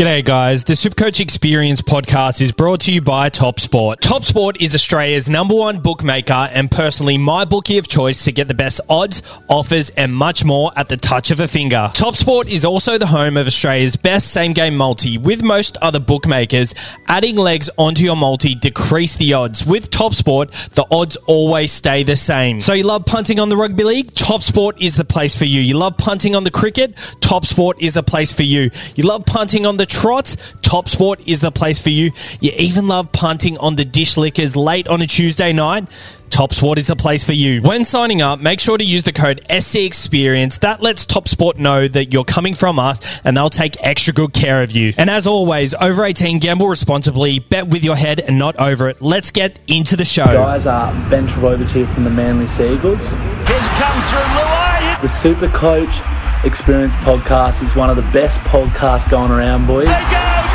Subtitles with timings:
[0.00, 0.64] G'day, guys.
[0.64, 3.96] The Supercoach Experience podcast is brought to you by TopSport.
[3.96, 8.54] TopSport is Australia's number one bookmaker and personally my bookie of choice to get the
[8.54, 11.90] best odds, offers, and much more at the touch of a finger.
[11.92, 15.18] TopSport is also the home of Australia's best same game multi.
[15.18, 16.74] With most other bookmakers,
[17.06, 19.66] adding legs onto your multi decrease the odds.
[19.66, 22.62] With TopSport, the odds always stay the same.
[22.62, 24.12] So you love punting on the rugby league?
[24.12, 25.60] TopSport is the place for you.
[25.60, 26.94] You love punting on the cricket?
[27.20, 28.70] TopSport is the place for you.
[28.94, 32.12] You love punting on the trots, Top Sport is the place for you.
[32.40, 35.88] You even love punting on the dish lickers late on a Tuesday night.
[36.30, 37.60] Top Sport is the place for you.
[37.60, 40.58] When signing up, make sure to use the code SC Experience.
[40.58, 44.32] That lets Top Sport know that you're coming from us and they'll take extra good
[44.32, 44.92] care of you.
[44.96, 49.02] And as always, over 18, gamble responsibly, bet with your head and not over it.
[49.02, 50.24] Let's get into the show.
[50.24, 53.04] Guys, are Ben Trbojevic here from the Manly Sea Eagles.
[53.08, 55.02] Here's come through Luai.
[55.02, 56.00] The Super Coach
[56.42, 59.88] Experience podcast is one of the best podcasts going around, boys.
[59.88, 59.98] They go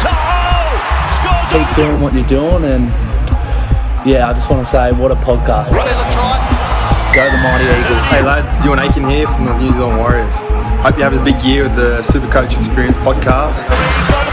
[0.01, 0.81] to hole.
[1.13, 2.85] Scores Keep doing what you're doing, and
[4.03, 5.69] yeah, I just want to say, what a podcast.
[5.69, 7.13] Running the.
[7.13, 8.07] Go the Mighty Eagles.
[8.07, 10.33] Hey lads, Euan Aitken here from the New Zealand Warriors.
[10.81, 14.24] Hope you have a big year with the Super Coach Experience podcast.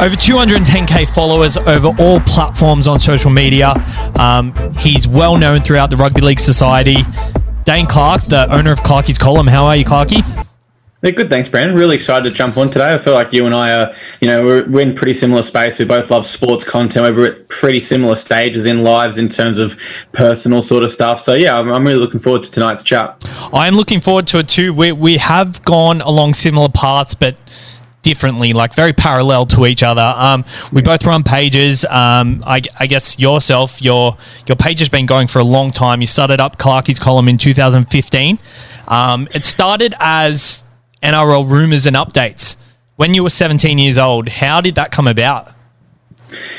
[0.00, 3.74] Over 210k followers over all platforms on social media.
[4.18, 6.96] Um, he's well known throughout the Rugby League Society.
[7.66, 9.46] Dane Clark, the owner of Clarky's Column.
[9.46, 10.24] How are you, Clarky?
[11.02, 11.28] Yeah, good.
[11.28, 11.76] Thanks, Brandon.
[11.76, 12.94] Really excited to jump on today.
[12.94, 15.78] I feel like you and I are, you know, we're, we're in pretty similar space.
[15.78, 17.14] We both love sports content.
[17.14, 19.78] We're at pretty similar stages in lives in terms of
[20.12, 21.20] personal sort of stuff.
[21.20, 23.22] So yeah, I'm, I'm really looking forward to tonight's chat.
[23.52, 24.72] I am looking forward to it too.
[24.72, 27.36] We, we have gone along similar paths, but
[28.02, 30.14] differently, like very parallel to each other.
[30.16, 31.84] Um, we both run pages.
[31.84, 34.16] Um, I, I guess yourself, your
[34.46, 36.00] your page has been going for a long time.
[36.00, 38.38] You started up Clarky's column in 2015.
[38.88, 40.64] Um, it started as
[41.02, 42.56] NRL rumors and updates.
[42.96, 45.54] When you were 17 years old, how did that come about?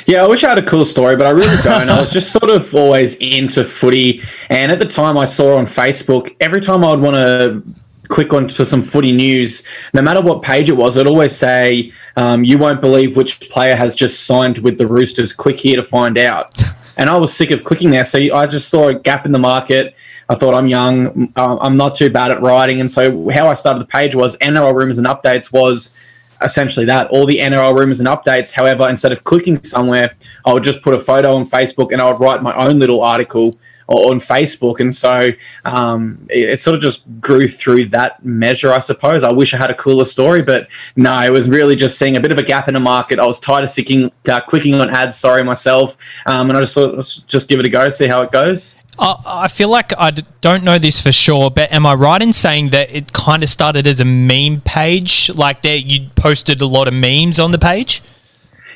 [0.05, 1.89] Yeah, I wish I had a cool story, but I really don't.
[1.89, 4.21] I was just sort of always into footy.
[4.49, 7.63] And at the time I saw on Facebook, every time I would want to
[8.11, 11.91] click on for some footy news, no matter what page it was, it'd always say,
[12.17, 15.33] um, you won't believe which player has just signed with the Roosters.
[15.33, 16.53] Click here to find out.
[16.97, 18.03] And I was sick of clicking there.
[18.03, 19.95] So I just saw a gap in the market.
[20.29, 21.31] I thought I'm young.
[21.35, 22.79] um, I'm not too bad at writing.
[22.81, 25.95] And so how I started the page was NRL rumors and updates was
[26.43, 28.51] essentially that all the NRL rumors and updates.
[28.51, 32.11] However, instead of clicking somewhere, I would just put a photo on Facebook and I
[32.11, 33.57] would write my own little article
[33.93, 34.79] on Facebook.
[34.79, 35.31] And so
[35.65, 39.23] um, it, it sort of just grew through that measure, I suppose.
[39.23, 42.19] I wish I had a cooler story, but no, it was really just seeing a
[42.19, 43.19] bit of a gap in the market.
[43.19, 45.97] I was tired of sticking, uh, clicking on ads, sorry, myself.
[46.25, 48.77] Um, and I just thought, let's just give it a go, see how it goes.
[48.99, 52.69] I feel like I don't know this for sure, but am I right in saying
[52.69, 55.31] that it kind of started as a meme page?
[55.33, 58.03] Like that you posted a lot of memes on the page?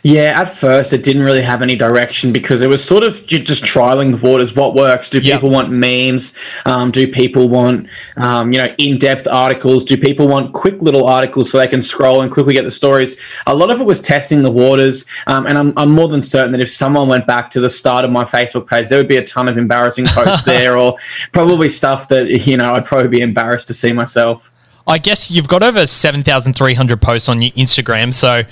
[0.05, 3.63] Yeah, at first it didn't really have any direction because it was sort of just
[3.63, 4.55] trialing the waters.
[4.55, 5.09] What works?
[5.09, 6.37] Do people want memes?
[6.63, 9.83] Um, do people want um, you know in-depth articles?
[9.83, 13.19] Do people want quick little articles so they can scroll and quickly get the stories?
[13.47, 16.51] A lot of it was testing the waters, um, and I'm, I'm more than certain
[16.51, 19.17] that if someone went back to the start of my Facebook page, there would be
[19.17, 20.97] a ton of embarrassing posts there, or
[21.31, 24.53] probably stuff that you know I'd probably be embarrassed to see myself.
[24.85, 28.43] I guess you've got over 7,300 posts on your Instagram, so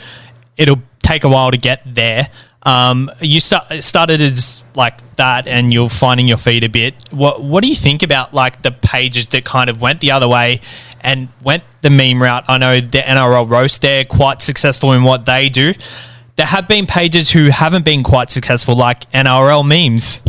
[0.57, 2.29] it'll take a while to get there.
[2.63, 6.95] Um, you start, started as like that, and you're finding your feet a bit.
[7.11, 10.27] What What do you think about like the pages that kind of went the other
[10.27, 10.61] way
[11.01, 12.45] and went the meme route?
[12.47, 15.73] I know the NRL roast; they're quite successful in what they do.
[16.35, 20.23] There have been pages who haven't been quite successful, like NRL memes.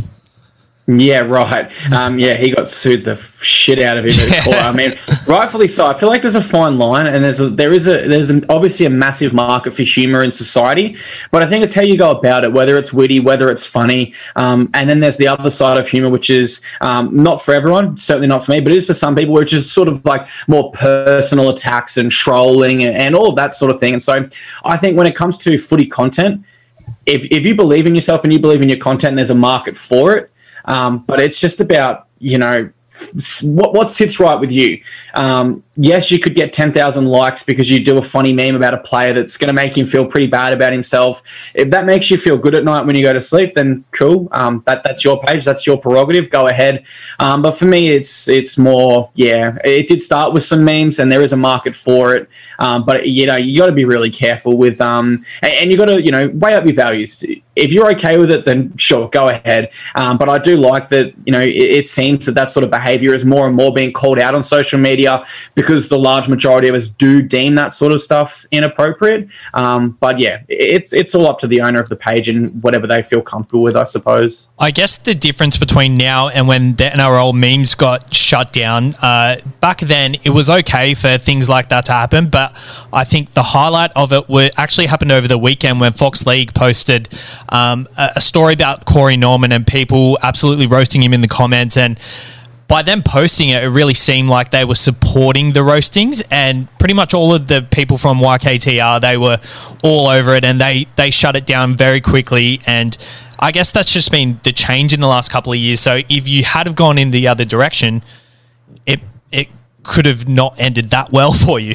[0.87, 1.73] Yeah, right.
[1.93, 4.13] Um, yeah, he got sued the shit out of him.
[4.53, 5.87] I mean, rightfully so.
[5.87, 8.45] I feel like there's a fine line, and there's a, there is a there's an,
[8.51, 10.97] obviously a massive market for humor in society.
[11.31, 14.13] But I think it's how you go about it, whether it's witty, whether it's funny,
[14.37, 17.97] um, and then there's the other side of humor, which is um, not for everyone,
[17.97, 20.27] certainly not for me, but it is for some people, which is sort of like
[20.49, 23.95] more personal attacks and trolling and, and all of that sort of thing.
[23.95, 24.29] And so,
[24.67, 26.45] I think when it comes to footy content,
[27.07, 29.79] if if you believe in yourself and you believe in your content, there's a market
[29.79, 30.31] for it.
[30.65, 32.71] Um, but it's just about you know
[33.43, 34.81] what what sits right with you.
[35.15, 38.75] Um, yes, you could get ten thousand likes because you do a funny meme about
[38.75, 41.23] a player that's going to make him feel pretty bad about himself.
[41.55, 44.29] If that makes you feel good at night when you go to sleep, then cool.
[44.33, 46.31] Um, that that's your page, that's your prerogative.
[46.31, 46.85] Go ahead.
[47.19, 49.59] Um, but for me, it's it's more yeah.
[49.65, 52.29] It did start with some memes, and there is a market for it.
[52.59, 55.77] Um, but you know, you got to be really careful with um, and, and you
[55.77, 57.25] got to you know weigh up your values.
[57.57, 59.71] If you're okay with it, then sure, go ahead.
[59.95, 61.15] Um, but I do like that.
[61.25, 63.93] You know, it, it seems that that sort of behavior is more and more being
[63.93, 67.93] called out on social media because the large majority of us do deem that sort
[67.93, 69.29] of stuff inappropriate.
[69.55, 72.87] Um, but yeah, it's it's all up to the owner of the page and whatever
[72.87, 74.49] they feel comfortable with, I suppose.
[74.59, 79.37] I guess the difference between now and when the NRL memes got shut down, uh,
[79.61, 82.57] back then it was okay for things like that to happen, but
[82.93, 86.55] I think the highlight of it were, actually happened over the weekend when Fox League
[86.55, 87.09] posted
[87.49, 91.77] um, a, a story about Corey Norman and people absolutely roasting him in the comments
[91.77, 91.99] and
[92.69, 96.95] by them posting it, it really seemed like they were supporting the roastings, and pretty
[96.95, 99.39] much all of the people from YKTR they were
[99.83, 102.61] all over it, and they they shut it down very quickly.
[102.67, 102.97] And
[103.39, 105.81] I guess that's just been the change in the last couple of years.
[105.81, 108.03] So if you had have gone in the other direction,
[108.87, 109.01] it
[109.31, 109.49] it
[109.83, 111.75] could have not ended that well for you.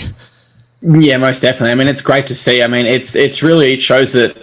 [0.81, 1.71] Yeah, most definitely.
[1.71, 2.63] I mean, it's great to see.
[2.63, 4.37] I mean, it's it's really it shows that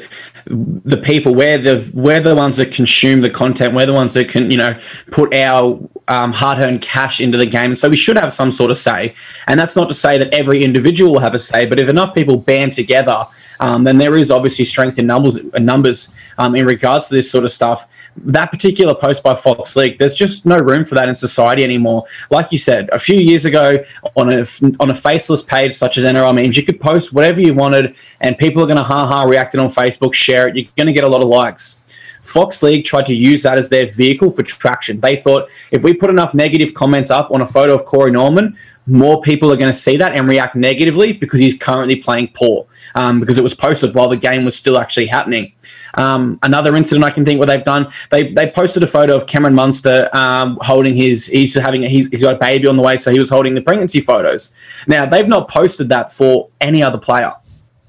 [0.47, 4.29] the people we're the we're the ones that consume the content we're the ones that
[4.29, 4.79] can you know
[5.11, 5.77] put our
[6.09, 9.15] um, hard-earned cash into the game and so we should have some sort of say
[9.47, 12.15] and that's not to say that every individual will have a say but if enough
[12.15, 13.27] people band together
[13.61, 17.45] um, then there is obviously strength in numbers numbers um, in regards to this sort
[17.45, 17.89] of stuff.
[18.17, 22.05] That particular post by Fox League, there's just no room for that in society anymore.
[22.31, 23.83] Like you said, a few years ago
[24.17, 24.47] on a
[24.81, 28.37] on a faceless page such as NRL memes, you could post whatever you wanted, and
[28.37, 30.57] people are going to ha ha react it on Facebook, share it.
[30.57, 31.83] You're going to get a lot of likes.
[32.27, 35.01] Fox League tried to use that as their vehicle for traction.
[35.01, 38.57] They thought if we put enough negative comments up on a photo of Corey Norman,
[38.87, 42.67] more people are going to see that and react negatively because he's currently playing poor
[42.95, 45.53] um, because it was posted while the game was still actually happening.
[45.95, 49.27] Um, another incident I can think where they've done they they posted a photo of
[49.27, 52.83] Cameron Munster um, holding his he's having a, he's, he's got a baby on the
[52.83, 54.55] way so he was holding the pregnancy photos.
[54.87, 57.33] Now they've not posted that for any other player.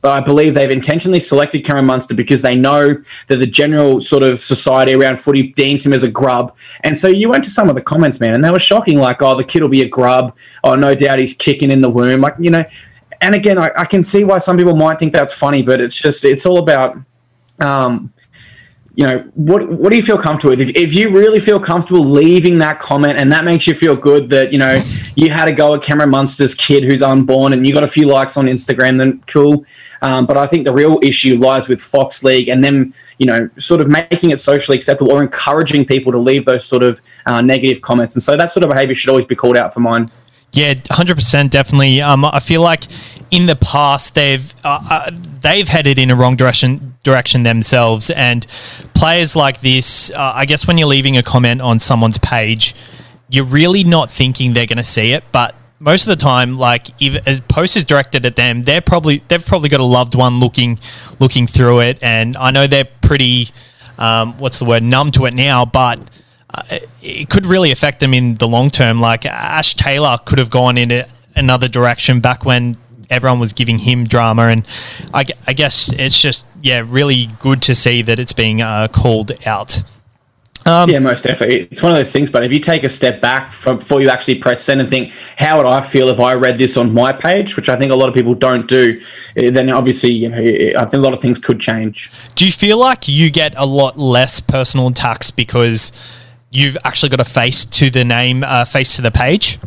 [0.01, 4.21] But I believe they've intentionally selected Cameron Munster because they know that the general sort
[4.21, 6.55] of society around footy deems him as a grub.
[6.83, 9.21] And so you went to some of the comments, man, and they were shocking, like,
[9.21, 10.37] oh, the kid will be a grub.
[10.63, 12.21] Oh, no doubt he's kicking in the womb.
[12.21, 12.63] Like, you know,
[13.21, 15.95] and again, I, I can see why some people might think that's funny, but it's
[15.95, 16.95] just, it's all about,
[17.59, 18.13] um,
[18.97, 20.59] you know, what what do you feel comfortable with?
[20.59, 24.31] If, if you really feel comfortable leaving that comment and that makes you feel good
[24.31, 24.83] that, you know,
[25.13, 28.07] you had a go at Cameron Munster's kid who's unborn and you got a few
[28.07, 29.63] likes on Instagram, then cool.
[30.01, 33.47] Um, but I think the real issue lies with Fox League and them, you know,
[33.59, 37.39] sort of making it socially acceptable or encouraging people to leave those sort of uh,
[37.39, 38.15] negative comments.
[38.15, 40.09] And so that sort of behavior should always be called out for mine.
[40.57, 42.01] Yeah, hundred percent, definitely.
[42.01, 42.85] Um, I feel like
[43.29, 45.11] in the past they've uh, uh,
[45.41, 48.47] they've headed in a wrong direction direction themselves, and
[48.95, 52.73] players like this, uh, I guess, when you're leaving a comment on someone's page,
[53.29, 56.87] you're really not thinking they're going to see it, but most of the time, like
[56.99, 60.39] if a post is directed at them, they're probably they've probably got a loved one
[60.39, 60.79] looking
[61.19, 63.49] looking through it, and I know they're pretty
[63.99, 65.99] um, what's the word numb to it now, but
[66.53, 68.99] uh, it could really affect them in the long term.
[68.99, 71.05] Like Ash Taylor could have gone in
[71.35, 72.77] another direction back when
[73.09, 74.65] everyone was giving him drama, and
[75.13, 79.31] I, I guess it's just yeah, really good to see that it's being uh, called
[79.45, 79.83] out.
[80.67, 81.61] Um, yeah, most definitely.
[81.71, 82.29] It's one of those things.
[82.29, 85.13] But if you take a step back from, before you actually press send and think,
[85.37, 87.95] how would I feel if I read this on my page, which I think a
[87.95, 89.01] lot of people don't do,
[89.37, 92.11] eh, then obviously, you know, I think a lot of things could change.
[92.35, 95.93] Do you feel like you get a lot less personal attacks because
[96.57, 99.59] you've actually got a face to the name, uh, face to the page?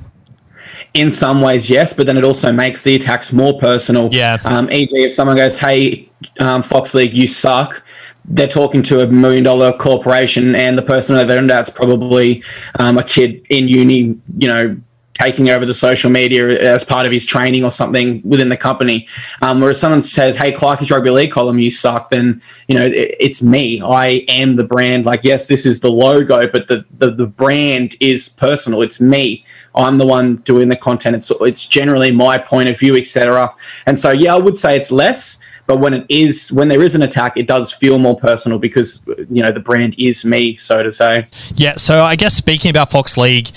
[0.93, 4.09] In some ways, yes, but then it also makes the attacks more personal.
[4.13, 4.39] Yeah.
[4.45, 7.85] Um, e.g., if someone goes, "Hey, um, Fox League, you suck,"
[8.25, 12.43] they're talking to a million dollar corporation, and the person over there, that's probably
[12.81, 14.77] um, a kid in uni, you know,
[15.21, 19.07] taking over the social media as part of his training or something within the company.
[19.43, 23.17] Um, whereas someone says, "Hey, Clarkie's rugby league column, you suck," then you know it,
[23.21, 23.83] it's me.
[23.83, 25.05] I am the brand.
[25.05, 28.81] Like, yes, this is the logo, but the, the the brand is personal.
[28.81, 29.45] It's me.
[29.75, 31.17] I'm the one doing the content.
[31.17, 33.55] It's it's generally my point of view, etc.
[33.87, 35.43] And so, yeah, I would say it's less.
[35.67, 39.05] But when it is, when there is an attack, it does feel more personal because
[39.29, 41.27] you know the brand is me, so to say.
[41.55, 41.77] Yeah.
[41.77, 43.51] So I guess speaking about Fox League,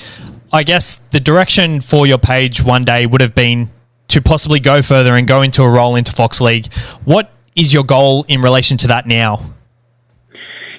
[0.54, 3.72] I guess the direction for your page one day would have been
[4.10, 6.72] to possibly go further and go into a role into Fox League.
[7.06, 9.50] What is your goal in relation to that now?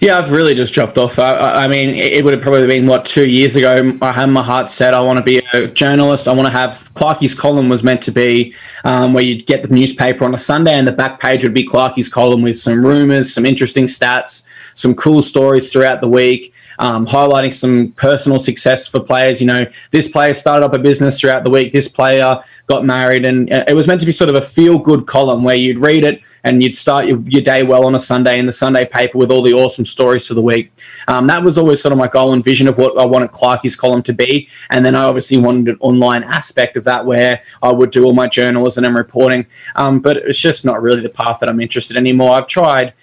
[0.01, 1.19] Yeah, I've really just dropped off.
[1.19, 3.99] I, I, mean, it, it would have probably been what two years ago.
[4.01, 4.95] I had my heart set.
[4.95, 6.29] I want to be a journalist.
[6.29, 8.55] I want to have Clarkie's column was meant to be
[8.85, 11.67] um, where you'd get the newspaper on a Sunday, and the back page would be
[11.67, 17.07] Clarkie's column with some rumors, some interesting stats, some cool stories throughout the week um,
[17.07, 19.41] highlighting some personal success for players.
[19.41, 21.73] You know, this player started up a business throughout the week.
[21.73, 24.79] This player got married, and uh, it was meant to be sort of a feel
[24.79, 28.01] good column where you'd read it and you'd start your, your, day well on a
[28.01, 30.71] Sunday in the Sunday paper with all the awesome stories for the week.
[31.09, 33.77] Um, that was always sort of my goal and vision of what I wanted Clarkie's
[33.77, 34.49] column to be.
[34.71, 38.13] And then I obviously wanted an online aspect of that where I would do all
[38.13, 39.47] my journalism and reporting.
[39.77, 42.31] Um, but it's just not really the path that I'm interested in anymore.
[42.31, 42.95] I've tried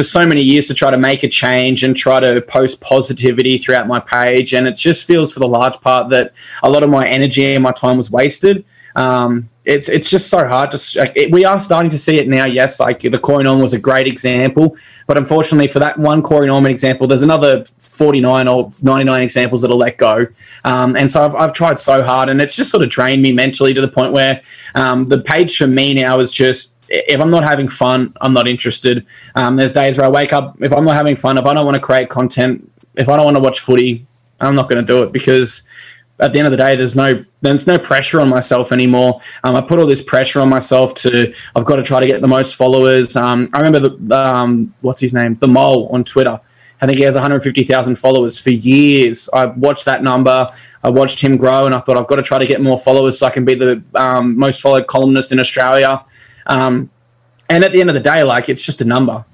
[0.00, 3.58] for so many years to try to make a change and try to post positivity
[3.58, 4.54] throughout my page.
[4.54, 7.62] And it just feels for the large part that a lot of my energy and
[7.62, 8.64] my time was wasted.
[8.96, 10.98] Um, it's it's just so hard to.
[10.98, 12.46] Like, it, we are starting to see it now.
[12.46, 14.76] Yes, like the Corey Norman was a great example,
[15.06, 19.76] but unfortunately for that one Corey Norman example, there's another 49 or 99 examples that'll
[19.76, 20.26] let go.
[20.64, 23.32] Um, and so I've, I've tried so hard, and it's just sort of drained me
[23.32, 24.40] mentally to the point where
[24.74, 28.48] um, the page for me now is just if I'm not having fun, I'm not
[28.48, 29.06] interested.
[29.34, 31.64] Um, there's days where I wake up, if I'm not having fun, if I don't
[31.64, 34.06] want to create content, if I don't want to watch footy,
[34.40, 35.68] I'm not going to do it because
[36.20, 39.20] at the end of the day, there's no there's no pressure on myself anymore.
[39.44, 42.20] Um, I put all this pressure on myself to I've got to try to get
[42.20, 43.16] the most followers.
[43.16, 46.40] Um, I remember the um, what's his name, the mole on Twitter.
[46.82, 49.28] I think he has 150,000 followers for years.
[49.34, 50.50] I watched that number.
[50.82, 53.18] I watched him grow, and I thought I've got to try to get more followers
[53.18, 56.02] so I can be the um, most followed columnist in Australia.
[56.46, 56.90] Um,
[57.50, 59.24] and at the end of the day, like it's just a number.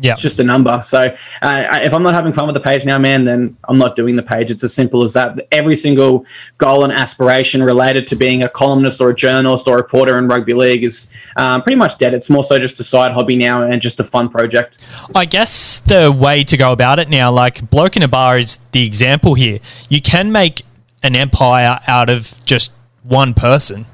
[0.00, 0.12] Yeah.
[0.12, 0.80] It's just a number.
[0.82, 3.96] So uh, if I'm not having fun with the page now, man, then I'm not
[3.96, 4.50] doing the page.
[4.50, 5.46] It's as simple as that.
[5.52, 6.26] Every single
[6.58, 10.28] goal and aspiration related to being a columnist or a journalist or a reporter in
[10.28, 12.14] rugby league is um, pretty much dead.
[12.14, 14.78] It's more so just a side hobby now and just a fun project.
[15.14, 18.58] I guess the way to go about it now, like Bloke in a Bar is
[18.72, 19.58] the example here.
[19.88, 20.62] You can make
[21.02, 22.72] an empire out of just
[23.02, 23.86] one person.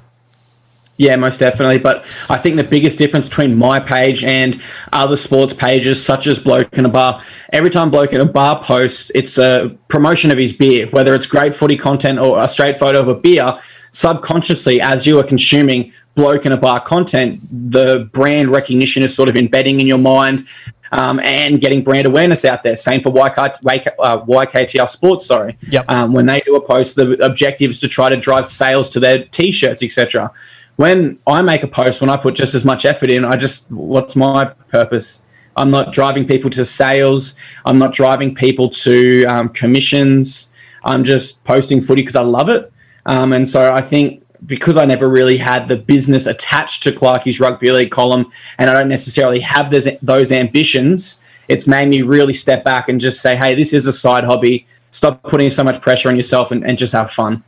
[1.01, 1.79] Yeah, most definitely.
[1.79, 4.61] But I think the biggest difference between my page and
[4.93, 7.23] other sports pages, such as Bloke in a Bar,
[7.55, 11.25] every time Bloke in a Bar posts, it's a promotion of his beer, whether it's
[11.25, 13.59] great footy content or a straight photo of a beer.
[13.93, 19.31] Subconsciously, as you are consuming Bloke in a Bar content, the brand recognition is sort
[19.31, 20.47] of embedding in your mind.
[20.93, 22.75] Um, and getting brand awareness out there.
[22.75, 25.25] Same for YK, uh, YKTR Sports.
[25.25, 25.85] Sorry, yep.
[25.89, 28.99] Um, when they do a post, the objective is to try to drive sales to
[28.99, 30.33] their T-shirts, etc
[30.81, 33.71] when I make a post, when I put just as much effort in, I just,
[33.71, 35.27] what's my purpose?
[35.55, 37.39] I'm not driving people to sales.
[37.67, 40.55] I'm not driving people to um, commissions.
[40.83, 42.73] I'm just posting footy because I love it.
[43.05, 47.41] Um, and so I think because I never really had the business attached to Clarkie's
[47.41, 48.25] rugby league column
[48.57, 52.99] and I don't necessarily have those, those ambitions, it's made me really step back and
[52.99, 54.67] just say, hey, this is a side hobby.
[54.93, 57.45] Stop putting so much pressure on yourself and, and just have fun.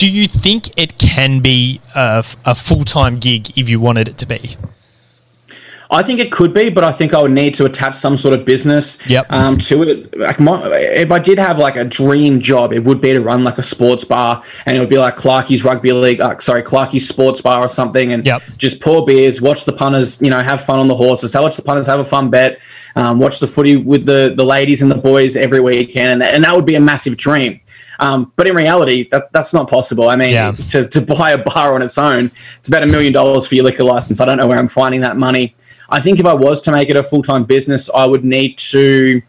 [0.00, 4.16] Do you think it can be a, a full time gig if you wanted it
[4.16, 4.56] to be?
[5.90, 8.32] I think it could be, but I think I would need to attach some sort
[8.32, 9.26] of business yep.
[9.28, 10.18] um, to it.
[10.18, 13.44] Like my, if I did have like a dream job, it would be to run
[13.44, 17.06] like a sports bar, and it would be like Clarkie's Rugby League, uh, sorry, Clarkie's
[17.06, 18.40] Sports Bar or something, and yep.
[18.56, 21.62] just pour beers, watch the punters, you know, have fun on the horses, watch the
[21.62, 22.58] punters have a fun bet,
[22.96, 26.44] um, watch the footy with the the ladies and the boys every weekend, and, and
[26.44, 27.60] that would be a massive dream.
[28.00, 30.08] Um, but in reality, that, that's not possible.
[30.08, 30.52] I mean, yeah.
[30.70, 33.64] to, to buy a bar on its own, it's about a million dollars for your
[33.64, 34.20] liquor license.
[34.20, 35.54] I don't know where I'm finding that money.
[35.90, 38.56] I think if I was to make it a full time business, I would need
[38.58, 39.22] to,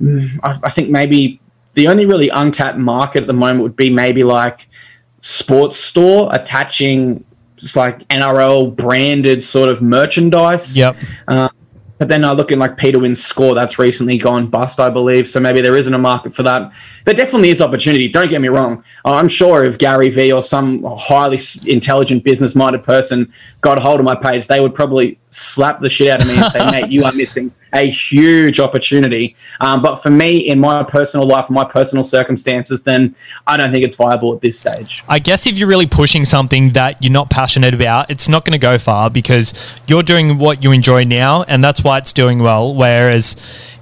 [0.00, 1.40] mm, I, I think maybe
[1.74, 4.68] the only really untapped market at the moment would be maybe like
[5.20, 7.24] sports store attaching
[7.56, 10.76] just like NRL branded sort of merchandise.
[10.76, 10.96] Yep.
[11.28, 11.48] Uh,
[11.98, 15.28] but then I look in like Peter Wynn's score that's recently gone bust, I believe.
[15.28, 16.72] So maybe there isn't a market for that.
[17.04, 18.08] There definitely is opportunity.
[18.08, 18.82] Don't get me wrong.
[19.04, 24.00] I'm sure if Gary Vee or some highly intelligent, business minded person got a hold
[24.00, 26.90] of my page, they would probably slap the shit out of me and say, mate,
[26.90, 29.36] you are missing a huge opportunity.
[29.60, 33.84] Um, but for me, in my personal life, my personal circumstances, then I don't think
[33.84, 35.02] it's viable at this stage.
[35.08, 38.52] I guess if you're really pushing something that you're not passionate about, it's not going
[38.52, 39.52] to go far because
[39.88, 42.74] you're doing what you enjoy now, and that's why it's doing well.
[42.74, 43.34] Whereas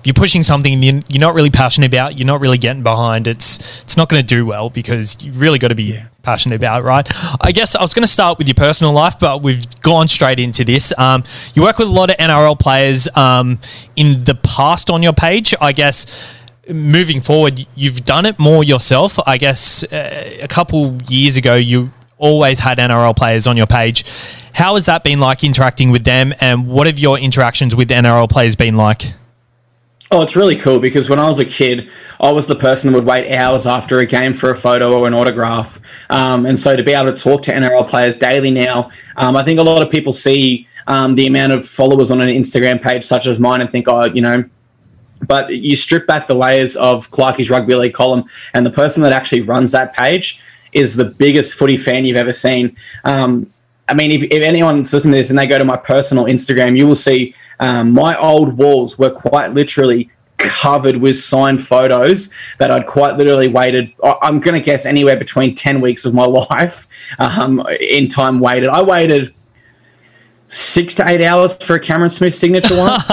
[0.03, 3.83] if you're pushing something you're not really passionate about, you're not really getting behind, it's
[3.83, 6.07] it's not going to do well because you've really got to be yeah.
[6.23, 7.09] passionate about it, right?
[7.41, 10.41] I guess I was going to start with your personal life, but we've gone straight
[10.41, 10.93] into this.
[10.99, 11.23] Um,
[11.55, 13.61] you work with a lot of NRL players um,
[13.95, 15.55] in the past on your page.
[15.61, 16.37] I guess
[16.69, 19.19] moving forward, you've done it more yourself.
[19.27, 21.93] I guess uh, a couple years ago, you
[22.23, 24.05] always had NRL players on your page.
[24.55, 28.31] How has that been like interacting with them, and what have your interactions with NRL
[28.31, 29.13] players been like?
[30.11, 32.99] Oh, it's really cool because when I was a kid, I was the person that
[32.99, 35.81] would wait hours after a game for a photo or an autograph.
[36.11, 39.43] Um, and so to be able to talk to NRL players daily now, um, I
[39.43, 43.05] think a lot of people see um, the amount of followers on an Instagram page
[43.05, 44.45] such as mine and think, oh, you know,
[45.27, 49.13] but you strip back the layers of Clarkie's rugby league column, and the person that
[49.13, 52.77] actually runs that page is the biggest footy fan you've ever seen.
[53.05, 53.53] Um,
[53.89, 56.77] I mean, if, if anyone's listening to this and they go to my personal Instagram,
[56.77, 62.71] you will see um, my old walls were quite literally covered with signed photos that
[62.71, 63.93] I'd quite literally waited.
[64.03, 66.89] I'm going to guess anywhere between 10 weeks of my life
[67.19, 68.69] um, in time waited.
[68.69, 69.35] I waited
[70.53, 73.11] six to eight hours for a Cameron Smith signature once.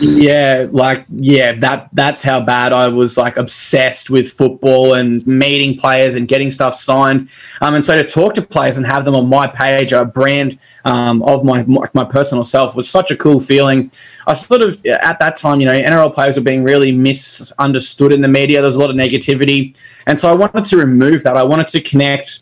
[0.00, 5.76] yeah, like yeah, that that's how bad I was like obsessed with football and meeting
[5.76, 7.28] players and getting stuff signed.
[7.60, 10.58] Um, and so to talk to players and have them on my page, a brand
[10.84, 13.90] um, of my my personal self was such a cool feeling.
[14.26, 18.20] I sort of at that time, you know, NRL players were being really misunderstood in
[18.20, 18.62] the media.
[18.62, 21.36] There's a lot of negativity, and so I wanted to remove that.
[21.36, 22.40] I wanted to connect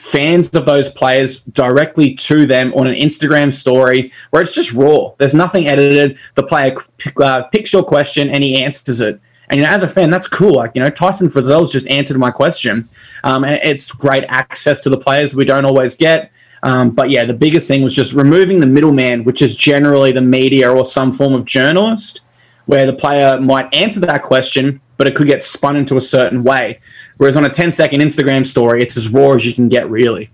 [0.00, 5.12] fans of those players directly to them on an Instagram story where it's just raw.
[5.18, 6.18] There's nothing edited.
[6.36, 6.74] The player
[7.22, 9.20] uh, picks your question and he answers it.
[9.50, 10.54] And you know, as a fan, that's cool.
[10.54, 12.88] Like you know, Tyson Frizell's just answered my question,
[13.24, 16.30] um, and it's great access to the players we don't always get.
[16.62, 20.20] Um, but yeah, the biggest thing was just removing the middleman, which is generally the
[20.20, 22.20] media or some form of journalist,
[22.66, 26.44] where the player might answer that question, but it could get spun into a certain
[26.44, 26.78] way.
[27.16, 30.28] Whereas on a 10 second Instagram story, it's as raw as you can get, really.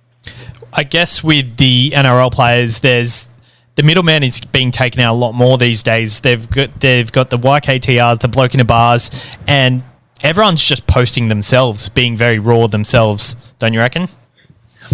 [0.73, 3.31] I guess with the NRL players, there's
[3.77, 6.19] the middleman is being taken out a lot more these days.
[6.19, 9.09] They've got they've got the YKTRs, the bloke in the bars,
[9.47, 9.85] and
[10.25, 13.37] everyone's just posting themselves, being very raw themselves.
[13.61, 14.09] Don't you reckon?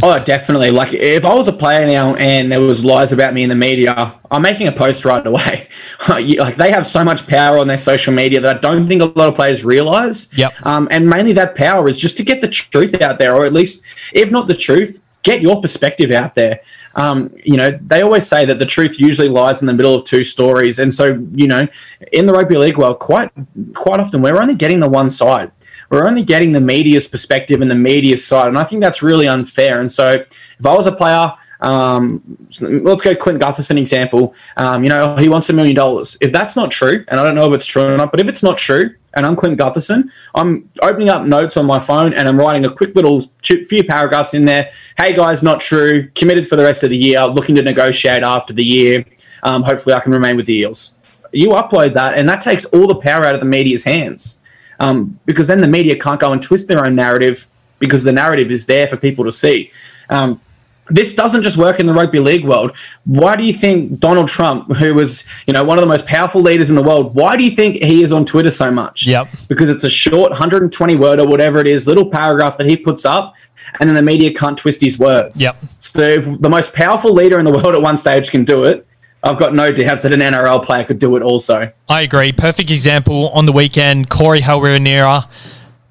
[0.03, 0.71] Oh, definitely.
[0.71, 3.55] Like if I was a player now and there was lies about me in the
[3.55, 5.69] media, I'm making a post right away.
[6.09, 9.07] like they have so much power on their social media that I don't think a
[9.07, 10.37] lot of players realize.
[10.37, 10.67] Yep.
[10.67, 13.53] Um, and mainly that power is just to get the truth out there, or at
[13.53, 16.61] least, if not the truth, get your perspective out there.
[16.95, 20.05] Um, you know, they always say that the truth usually lies in the middle of
[20.05, 21.67] two stories, and so you know,
[22.13, 23.31] in the rugby league world, quite
[23.75, 25.51] quite often we're only getting the one side
[25.93, 28.49] we're only getting the media's perspective and the media side.
[28.49, 29.79] And I think that's really unfair.
[29.79, 30.25] And so
[30.59, 31.31] if I was a player,
[31.61, 32.23] um,
[32.61, 34.35] let's go Clint Gutherson example.
[34.57, 36.16] Um, you know, he wants a million dollars.
[36.23, 38.27] If that's not true, and I don't know if it's true or not, but if
[38.27, 42.27] it's not true, and I'm Clint Gutherson, I'm opening up notes on my phone and
[42.27, 44.71] I'm writing a quick little few paragraphs in there.
[44.97, 46.09] Hey guys, not true.
[46.14, 47.23] Committed for the rest of the year.
[47.27, 49.05] Looking to negotiate after the year.
[49.43, 50.99] Um, hopefully, I can remain with the Eels.
[51.33, 54.41] You upload that, and that takes all the power out of the media's hands
[54.83, 58.51] um, because then the media can't go and twist their own narrative because the narrative
[58.51, 59.71] is there for people to see.
[60.11, 60.40] Um,
[60.88, 62.77] this doesn't just work in the rugby league world.
[63.05, 66.42] Why do you think Donald Trump, who was, you know, one of the most powerful
[66.42, 69.07] leaders in the world, why do you think he is on Twitter so much?
[69.07, 69.29] Yep.
[69.49, 73.07] Because it's a short 120 word or whatever it is, little paragraph that he puts
[73.07, 73.37] up,
[73.79, 75.40] and then the media can't twist his words.
[75.40, 75.55] Yep.
[75.79, 78.85] So if the most powerful leader in the world at one stage can do it,
[79.23, 81.73] I've got no doubts that an NRL player could do it also.
[81.89, 82.33] I agree.
[82.33, 85.29] Perfect example on the weekend, Corey Harawira.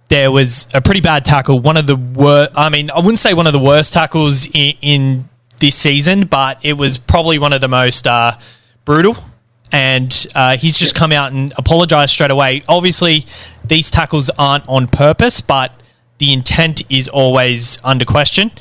[0.10, 1.60] There was a pretty bad tackle.
[1.60, 4.76] One of the worst, I mean, I wouldn't say one of the worst tackles in,
[4.82, 8.34] in this season, but it was probably one of the most uh,
[8.84, 9.16] brutal.
[9.72, 12.64] And uh, he's just come out and apologized straight away.
[12.68, 13.26] Obviously,
[13.64, 15.82] these tackles aren't on purpose, but
[16.18, 18.52] the intent is always under question.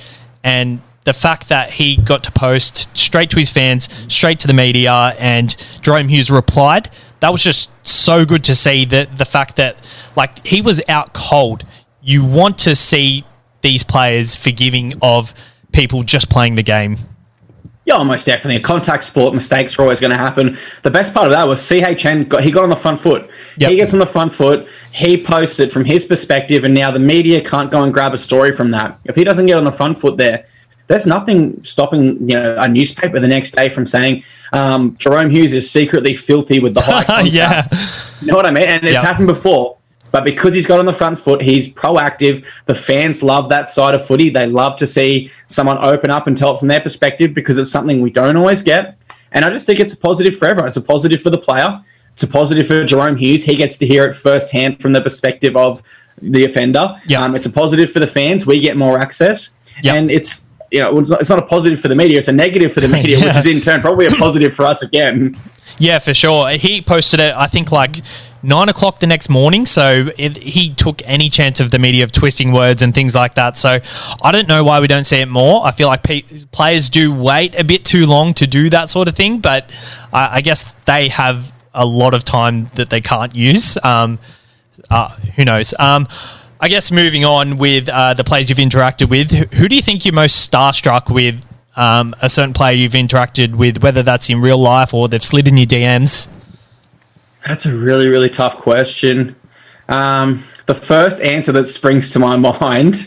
[0.44, 4.54] And the fact that he got to post straight to his fans, straight to the
[4.54, 5.48] media, and
[5.80, 9.86] Jahrome Hughes replied, that was just so good to see that the fact that
[10.16, 11.64] like he was out cold.
[12.02, 13.24] You want to see
[13.60, 15.34] these players forgiving of
[15.72, 16.96] people just playing the game.
[17.84, 18.56] Yeah, almost definitely.
[18.56, 20.56] A contact sport, mistakes are always going to happen.
[20.82, 23.28] The best part of that was CHN got he got on the front foot.
[23.58, 23.70] Yep.
[23.70, 24.68] He gets on the front foot.
[24.92, 28.18] He posts it from his perspective, and now the media can't go and grab a
[28.18, 28.98] story from that.
[29.04, 30.46] If he doesn't get on the front foot there,
[30.90, 35.52] there's nothing stopping you know a newspaper the next day from saying um, Jahrome Hughes
[35.52, 37.32] is secretly filthy with the high contact.
[37.32, 37.64] yeah.
[38.20, 38.64] You know what I mean?
[38.64, 39.76] And it's happened before.
[40.10, 42.44] But because he's got on the front foot, he's proactive.
[42.64, 44.30] The fans love that side of footy.
[44.30, 47.70] They love to see someone open up and tell it from their perspective because it's
[47.70, 48.98] something we don't always get.
[49.30, 50.66] And I just think it's a positive for everyone.
[50.66, 51.80] It's a positive for the player.
[52.14, 53.44] It's a positive for Jahrome Hughes.
[53.44, 55.84] He gets to hear it firsthand from the perspective of
[56.20, 56.96] the offender.
[57.06, 57.22] Yeah.
[57.22, 58.44] Um, it's a positive for the fans.
[58.44, 59.54] We get more access.
[59.84, 59.94] Yep.
[59.94, 62.80] And it's you know, it's not a positive for the media; it's a negative for
[62.80, 63.26] the media, yeah.
[63.26, 65.36] which is in turn probably a positive for us again.
[65.78, 66.50] Yeah, for sure.
[66.50, 68.02] He posted it, I think, like
[68.42, 69.66] nine o'clock the next morning.
[69.66, 73.34] So it, he took any chance of the media of twisting words and things like
[73.34, 73.58] that.
[73.58, 73.78] So
[74.22, 75.64] I don't know why we don't see it more.
[75.64, 79.08] I feel like pe- players do wait a bit too long to do that sort
[79.08, 79.76] of thing, but
[80.12, 83.76] I, I guess they have a lot of time that they can't use.
[83.84, 84.18] Um,
[84.88, 85.74] uh, who knows?
[85.78, 86.08] Um,
[86.62, 90.04] I guess moving on with uh, the players you've interacted with, who do you think
[90.04, 91.44] you're most starstruck with?
[91.76, 95.48] Um, a certain player you've interacted with, whether that's in real life or they've slid
[95.48, 96.28] in your DMs.
[97.46, 99.36] That's a really, really tough question.
[99.88, 103.06] Um, the first answer that springs to my mind,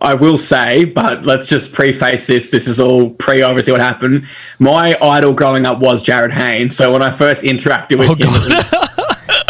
[0.00, 2.50] I will say, but let's just preface this.
[2.50, 4.26] This is all pre obviously what happened.
[4.58, 6.74] My idol growing up was Jarryd Haynes.
[6.76, 8.28] So when I first interacted with Oh, him,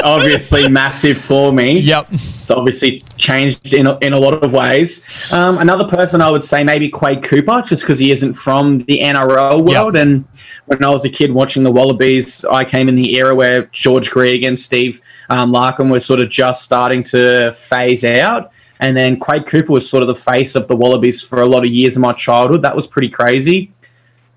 [0.04, 1.80] obviously massive for me.
[1.80, 2.08] Yep.
[2.12, 5.08] It's obviously changed in a, in a lot of ways.
[5.32, 9.00] Um, another person I would say maybe Quade Cooper, just because he isn't from the
[9.00, 9.96] NRL world.
[9.96, 10.28] And
[10.66, 14.10] when I was a kid watching the Wallabies, I came in the era where George
[14.10, 18.52] Gregan and Steve um, Larkham was sort of just starting to phase out.
[18.80, 21.64] And then Quade Cooper was sort of the face of the Wallabies for a lot
[21.64, 22.62] of years of my childhood.
[22.62, 23.72] That was pretty crazy.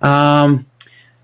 [0.01, 0.66] Um,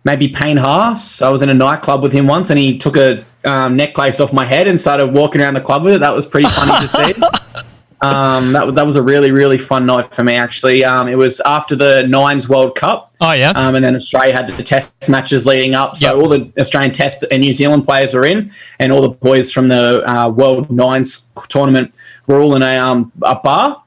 [0.04, 1.22] maybe Payne Haas.
[1.22, 4.32] I was in a nightclub with him once, and he took a um, necklace off
[4.34, 6.00] my head and started walking around the club with it.
[6.00, 7.22] That was pretty funny to see.
[8.02, 10.84] Um, that, was- that was a really, really fun night for me, actually.
[10.84, 13.14] Um, it was after the Nines World Cup.
[13.22, 13.52] Oh, yeah.
[13.52, 15.96] Um, and then Australia had the test matches leading up.
[15.96, 16.16] So Yep.
[16.22, 19.70] all the Australian test and New Zealand players were in, and all the boys from
[19.70, 21.96] the uh, World Nines tournament
[22.28, 23.82] were all in a, um, a bar.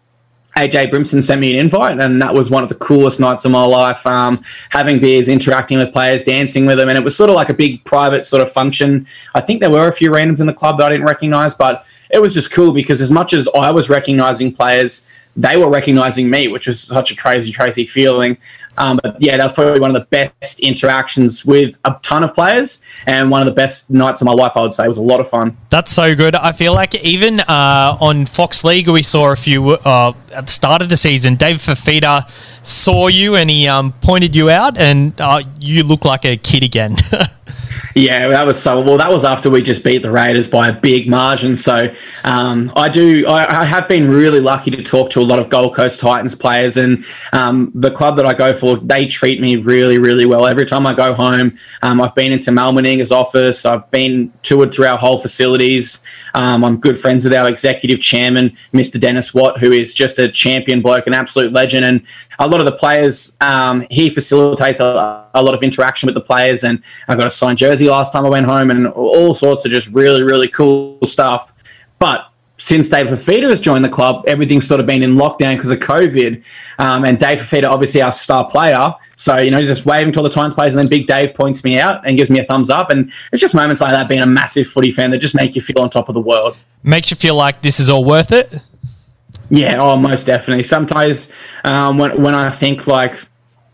[0.56, 3.50] AJ Brimson sent me an invite, and that was one of the coolest nights of
[3.50, 4.06] my life.
[4.06, 7.50] Um, having beers, interacting with players, dancing with them, and it was sort of like
[7.50, 9.06] a big private sort of function.
[9.34, 11.84] I think there were a few randoms in the club that I didn't recognize, but
[12.10, 16.30] it was just cool because as much as I was recognizing players, they were recognizing
[16.30, 18.38] me, which was such a crazy, crazy feeling.
[18.78, 22.34] Um, but yeah, that was probably one of the best interactions with a ton of
[22.34, 24.52] players, and one of the best nights of my life.
[24.56, 25.56] I would say it was a lot of fun.
[25.70, 26.34] That's so good.
[26.34, 30.52] I feel like even uh, on Fox League, we saw a few uh, at the
[30.52, 31.36] start of the season.
[31.36, 32.28] Dave Fifita
[32.66, 36.62] saw you and he um, pointed you out, and uh, you look like a kid
[36.62, 36.96] again.
[37.94, 38.98] Yeah, that was so well.
[38.98, 41.56] That was after we just beat the Raiders by a big margin.
[41.56, 43.26] So um, I do.
[43.26, 46.34] I, I have been really lucky to talk to a lot of Gold Coast Titans
[46.34, 50.46] players, and um, the club that I go for, they treat me really, really well.
[50.46, 53.64] Every time I go home, um, I've been into Mal Meninga's office.
[53.64, 56.04] I've been toured through our whole facilities.
[56.34, 59.00] Um, I'm good friends with our executive chairman, Mr.
[59.00, 61.84] Dennis Watt, who is just a champion bloke, an absolute legend.
[61.84, 62.06] And
[62.38, 66.20] a lot of the players, um, he facilitates a, a lot of interaction with the
[66.20, 66.64] players.
[66.64, 69.70] And I got a signed jersey last time I went home, and all sorts of
[69.70, 71.52] just really, really cool stuff.
[71.98, 75.70] But since Dave Fifita has joined the club, everything's sort of been in lockdown because
[75.70, 76.42] of COVID.
[76.78, 80.20] Um, and Dave Fifita, obviously our star player, so you know, he's just waving to
[80.20, 82.44] all the Titans players, and then Big Dave points me out and gives me a
[82.44, 82.90] thumbs up.
[82.90, 85.60] And it's just moments like that, being a massive footy fan, that just make you
[85.60, 86.56] feel on top of the world.
[86.82, 88.54] Makes you feel like this is all worth it.
[89.50, 90.64] Yeah, oh, most definitely.
[90.64, 93.14] Sometimes um, when when I think like,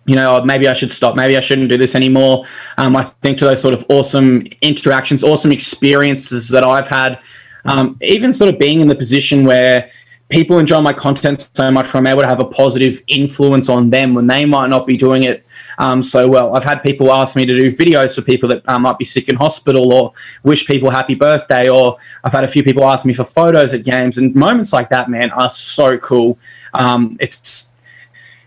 [0.04, 2.44] you know, maybe I should stop, maybe I shouldn't do this anymore.
[2.76, 7.18] Um, I think to those sort of awesome interactions, awesome experiences that I've had.
[7.64, 9.90] Um, even sort of being in the position where
[10.32, 14.14] people enjoy my content so much, I'm able to have a positive influence on them
[14.14, 15.44] when they might not be doing it
[15.78, 16.56] um, so well.
[16.56, 19.28] I've had people ask me to do videos for people that uh, might be sick
[19.28, 20.12] in hospital or
[20.42, 23.84] wish people happy birthday, or I've had a few people ask me for photos at
[23.84, 26.38] games, and moments like that, man, are so cool.
[26.72, 27.61] Um, it's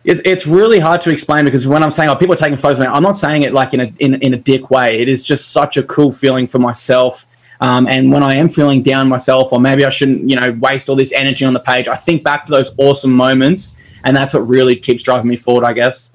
[0.06, 2.80] it's, it's really hard to explain because when I'm saying oh, people are taking photos,
[2.80, 5.00] of me, I'm not saying it like in a in, in a dick way.
[5.00, 7.26] It is just such a cool feeling for myself.
[7.62, 10.90] Um, and when I am feeling down myself, or maybe I shouldn't, you know, waste
[10.90, 14.34] all this energy on the page, I think back to those awesome moments, and that's
[14.34, 16.12] what really keeps driving me forward, I guess.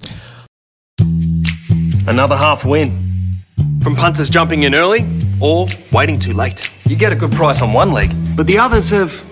[2.07, 3.33] Another half win.
[3.81, 5.05] From punters jumping in early
[5.41, 6.71] or waiting too late.
[6.85, 9.25] You get a good price on one leg, but the others have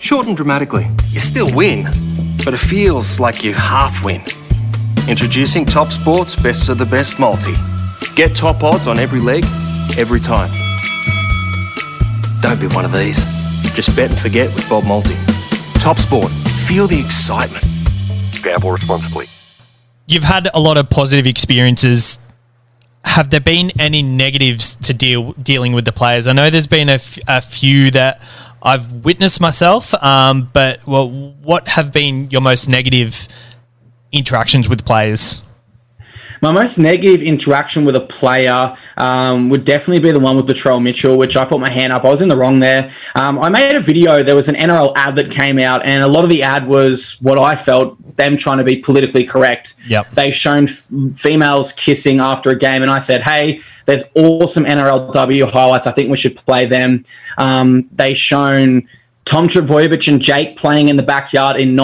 [0.00, 0.90] shortened dramatically.
[1.10, 1.86] You still win,
[2.44, 4.22] but it feels like you half win.
[5.08, 7.54] Introducing Top Sports Best of the Best Multi.
[8.14, 9.44] Get top odds on every leg,
[9.96, 10.50] every time.
[12.40, 13.24] Don't be one of these.
[13.74, 15.16] Just bet and forget with Bob Multi.
[15.74, 16.30] Top Sport.
[16.66, 17.64] Feel the excitement.
[18.42, 19.26] Gamble responsibly.
[20.06, 22.18] You've had a lot of positive experiences.
[23.04, 26.26] Have there been any negatives to deal dealing with the players?
[26.26, 28.20] I know there's been a, f- a few that
[28.64, 33.28] I've witnessed myself, um, but well, what have been your most negative
[34.10, 35.44] interactions with players?
[36.40, 40.82] My most negative interaction with a player um, would definitely be the one with Latrell
[40.82, 42.04] Mitchell, which I put my hand up.
[42.04, 42.90] I was in the wrong there.
[43.14, 44.22] Um, I made a video.
[44.22, 47.20] There was an NRL ad that came out, and a lot of the ad was
[47.20, 49.74] what I felt them trying to be politically correct.
[49.88, 50.10] Yep.
[50.12, 55.50] They shown f- females kissing after a game, and I said, "Hey, there's awesome NRLW
[55.50, 55.86] highlights.
[55.86, 57.04] I think we should play them."
[57.38, 58.88] Um, they shown
[59.24, 61.74] Tom Trbojevic and Jake playing in the backyard in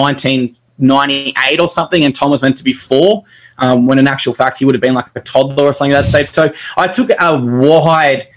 [0.81, 3.23] 1998 or something, and Tom was meant to be four,
[3.57, 6.01] um, when in actual fact he would have been like a toddler or something at
[6.01, 6.29] that stage.
[6.29, 8.27] So I took a wide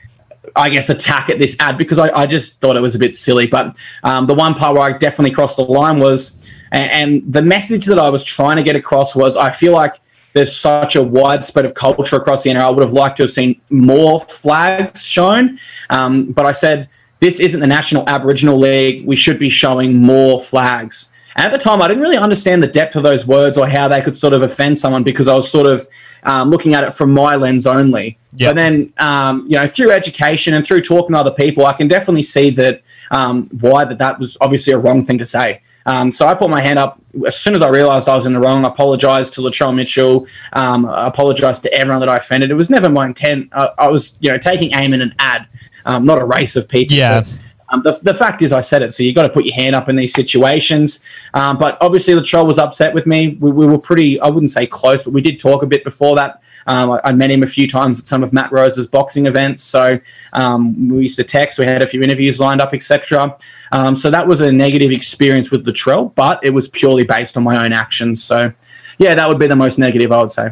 [0.57, 3.17] I guess, attack at this ad because I, I just thought it was a bit
[3.17, 3.47] silly.
[3.47, 7.43] But um, the one part where I definitely crossed the line was, and, and the
[7.43, 9.97] message that I was trying to get across was I feel like
[10.33, 12.61] there's such a widespread of culture across the NRL.
[12.61, 15.59] I would have liked to have seen more flags shown.
[15.91, 16.89] Um, but I said,
[17.21, 19.07] this isn't the National Aboriginal League.
[19.07, 21.13] We should be showing more flags.
[21.37, 23.89] And at the time, I didn't really understand the depth of those words or how
[23.89, 25.89] they could sort of offend someone because I was sort of
[26.23, 28.19] um, looking at it from my lens only.
[28.35, 28.51] Yep.
[28.51, 31.89] But then, um, you know, through education and through talking to other people, I can
[31.89, 35.61] definitely see that um, why that that was obviously a wrong thing to say.
[35.87, 38.33] Um, so I put my hand up as soon as I realised I was in
[38.33, 38.65] the wrong.
[38.65, 40.27] I apologised to Latrell Mitchell.
[40.53, 42.51] Um, I apologised to everyone that I offended.
[42.51, 43.51] It was never my intent.
[43.53, 45.47] I, I was, you know, taking aim in an ad,
[45.85, 46.97] um, not a race of people.
[46.97, 47.21] Yeah.
[47.21, 47.29] But,
[47.71, 48.93] um, the, the fact is, I said it.
[48.93, 51.05] So you got to put your hand up in these situations.
[51.33, 53.37] Um, but obviously, Latrell was upset with me.
[53.41, 56.15] We, we, were pretty, I wouldn't say close, but we did talk a bit before
[56.17, 56.43] that.
[56.67, 59.63] Um, I, I, met him a few times at some of Matt Rose's boxing events.
[59.63, 59.99] So
[60.35, 61.59] um, we used to text.
[61.59, 63.37] We had a few interviews lined up, etc.
[63.73, 67.43] Um, so that was a negative experience with Latrell, but it was purely based on
[67.43, 68.23] my own actions.
[68.23, 68.53] So
[68.99, 70.51] yeah, that would be the most negative, I would say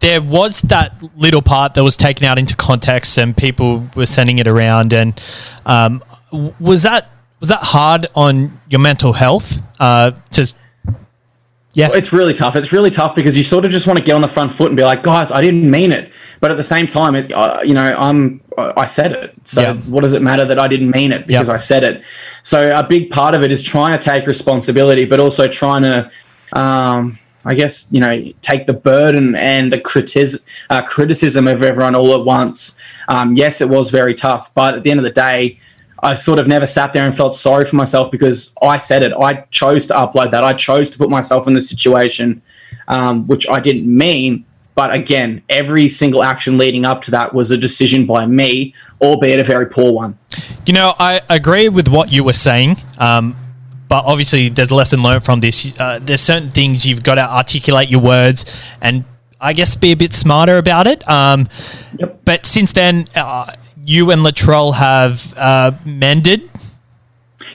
[0.00, 4.38] there was that little part that was taken out into context and people were sending
[4.38, 5.22] it around and
[5.66, 9.60] um, was that was that hard on your mental health?
[9.78, 10.52] Uh, to
[11.72, 12.56] yeah, it's really tough.
[12.56, 14.68] It's really tough because you sort of just want to get on the front foot
[14.68, 17.60] and be like, guys, I didn't mean it, but at the same time, it, uh,
[17.64, 19.34] you know, I'm I said it.
[19.44, 19.74] So Yeah.
[19.74, 21.54] what does it matter that I didn't mean it because Yeah.
[21.54, 22.02] I said it?
[22.42, 26.10] So a big part of it is trying to take responsibility, but also trying to.
[26.52, 29.80] Um, I guess you know, take the burden and the
[30.68, 32.78] uh, criticism of everyone all at once.
[33.08, 35.58] Um, yes, it was very tough, but at the end of the day,
[36.02, 39.12] I sort of never sat there and felt sorry for myself because I said it.
[39.12, 40.44] I chose to upload that.
[40.44, 42.42] I chose to put myself in the situation,
[42.88, 44.44] um, which I didn't mean.
[44.74, 49.40] But again, every single action leading up to that was a decision by me, albeit
[49.40, 50.18] a very poor one.
[50.64, 53.36] You know, I agree with what you were saying, um,
[53.88, 55.78] but obviously there's a lesson learned from this.
[55.78, 59.04] Uh, there's certain things you've got to articulate your words and
[59.40, 61.06] I guess be a bit smarter about it.
[61.08, 61.48] Um,
[61.98, 62.20] Yep.
[62.24, 63.52] But since then, uh,
[63.90, 66.48] you and Latrell have uh, mended.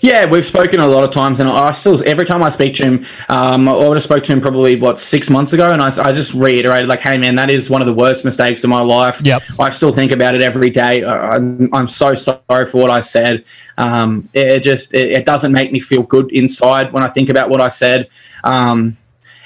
[0.02, 2.84] Yeah, we've spoken a lot of times, and I still every time I speak to
[2.84, 5.88] him, um, I would have spoke to him probably what six months ago, and I,
[6.04, 8.82] I just reiterated like, "Hey, man, that is one of the worst mistakes of my
[8.82, 9.44] life." Yep.
[9.60, 11.04] I still think about it every day.
[11.04, 13.46] I- I'm, I'm so sorry for what I said.
[13.78, 17.30] Um, it, it just it, it doesn't make me feel good inside when I think
[17.30, 18.10] about what I said.
[18.44, 18.98] Um,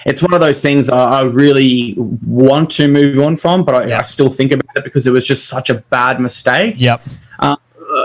[0.05, 3.85] it's one of those things I, I really want to move on from, but I,
[3.85, 3.99] Yeah.
[3.99, 7.01] I still think about it because it was just such a bad mistake Yep.
[7.39, 7.55] uh,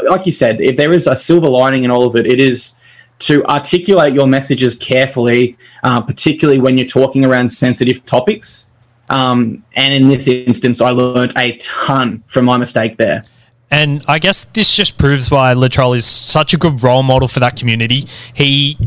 [0.08, 2.74] like you said, if there is a silver lining in all of it, it is
[3.20, 8.70] to articulate your messages carefully, uh, particularly when you're talking around sensitive topics.
[9.08, 13.24] Um, and in this instance, I learned a ton from my mistake there.
[13.70, 17.40] And I guess this just proves why Latrell is such a good role model for
[17.40, 18.06] that community.
[18.32, 18.78] He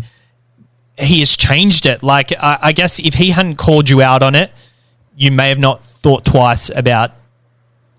[0.97, 2.03] he has changed it.
[2.03, 4.51] Like I, I guess if he hadn't called you out on it,
[5.15, 7.11] you may have not thought twice about,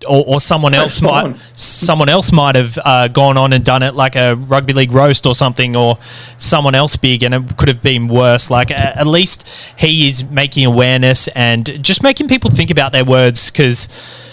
[0.07, 1.39] or, or someone else spot might on.
[1.53, 5.25] someone else might have uh, gone on and done it like a rugby league roast
[5.27, 5.97] or something, or
[6.37, 8.49] someone else big, and it could have been worse.
[8.49, 13.05] Like a- at least he is making awareness and just making people think about their
[13.05, 14.25] words because.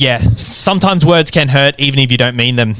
[0.00, 2.76] Yeah, sometimes words can hurt even if you don't mean them.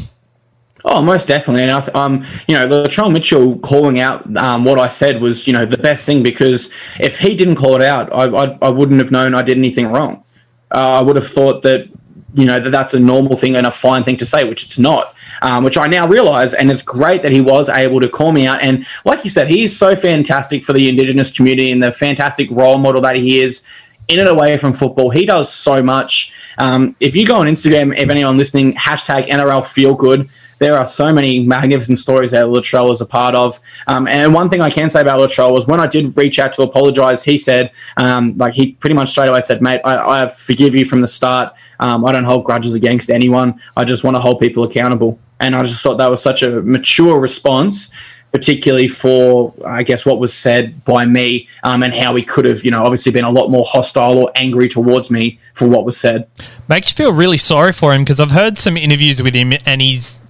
[0.85, 1.63] Oh, most definitely.
[1.63, 5.47] And I th- um, you know, Latrell Mitchell calling out um, what I said was,
[5.47, 8.69] you know, the best thing because if he didn't call it out, I, I, I
[8.69, 10.25] wouldn't have known I did anything wrong.
[10.71, 11.89] Uh, I would have thought that,
[12.35, 14.79] you know, that that's a normal thing and a fine thing to say, which it's
[14.79, 15.15] not.
[15.43, 18.47] Um, which I now realize, and it's great that he was able to call me
[18.47, 18.61] out.
[18.61, 22.51] And like you said, he is so fantastic for the Indigenous community and the fantastic
[22.51, 23.67] role model that he is
[24.09, 25.11] in and away from football.
[25.11, 26.33] He does so much.
[26.57, 30.29] Um, if you go on Instagram, if anyone listening, hashtag NRL feel good.
[30.59, 33.59] There are so many magnificent stories that Latrell is a part of.
[33.87, 36.53] Um, and one thing I can say about Latrell was when I did reach out
[36.55, 40.29] to apologise, he said, um, like he pretty much straight away said, mate, I, I
[40.29, 41.55] forgive you from the start.
[41.81, 43.61] Um, I don't hold grudges against anyone.
[43.77, 45.19] I just want to hold people accountable.
[45.41, 47.95] And I just thought that was such a mature response
[48.33, 52.65] particularly for I guess what was said by me um, and how he could have,
[52.65, 55.97] you know, obviously been a lot more hostile or angry towards me for what was
[55.97, 56.29] said.
[56.69, 59.81] Makes you feel really sorry for him because I've heard some interviews with him and
[59.81, 60.23] he's.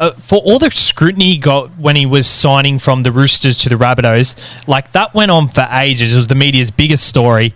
[0.00, 3.68] Uh, for all the scrutiny he got when he was signing from the Roosters to
[3.68, 6.14] the Rabbitohs, like that went on for ages.
[6.14, 7.52] It was the media's biggest story,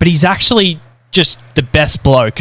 [0.00, 0.80] but he's actually
[1.12, 2.40] just the best bloke.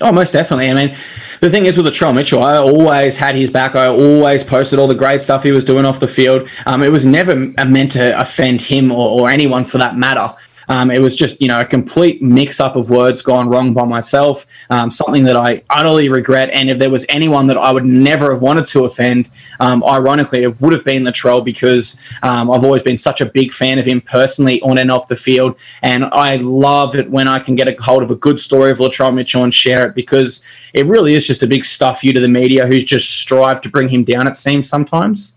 [0.00, 0.70] Oh, most definitely.
[0.70, 0.96] I mean,
[1.40, 3.74] the thing is with Latrell Mitchell, I always had his back.
[3.74, 6.48] I always posted all the great stuff he was doing off the field.
[6.66, 10.34] Um, it was never meant to offend him or, or anyone for that matter.
[10.72, 13.84] Um, it was just, you know, a complete mix up of words gone wrong by
[13.84, 16.48] myself, um, something that I utterly regret.
[16.48, 19.28] And if there was anyone that I would never have wanted to offend,
[19.60, 23.52] um, ironically, it would have been Latrell because um, I've always been such a big
[23.52, 25.58] fan of him personally on and off the field.
[25.82, 28.78] And I love it when I can get a hold of a good story of
[28.78, 32.20] Latrell Mitchell and share it because it really is just a big stuff you to
[32.20, 35.36] the media who's just strive to bring him down, it seems sometimes.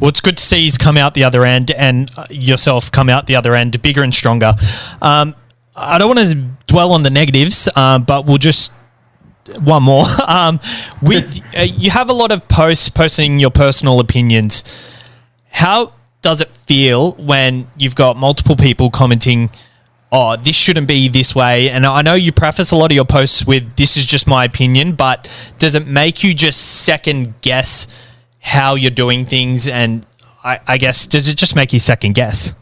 [0.00, 3.08] Well, it's good to see he's come out the other end and uh, yourself come
[3.08, 4.54] out the other end bigger and stronger.
[5.00, 5.34] Um,
[5.76, 6.34] I don't want to
[6.66, 8.72] dwell on the negatives, um, but we'll just
[9.60, 10.04] one more.
[10.26, 10.58] Um,
[11.02, 14.64] with uh, you have a lot of posts posting your personal opinions.
[15.50, 19.50] How does it feel when you've got multiple people commenting?
[20.10, 21.68] Oh, this shouldn't be this way.
[21.68, 24.44] And I know you preface a lot of your posts with "This is just my
[24.44, 27.86] opinion," but does it make you just second guess
[28.44, 29.66] how you're doing things?
[29.66, 30.06] And
[30.44, 32.54] I, I guess does it just make you second guess?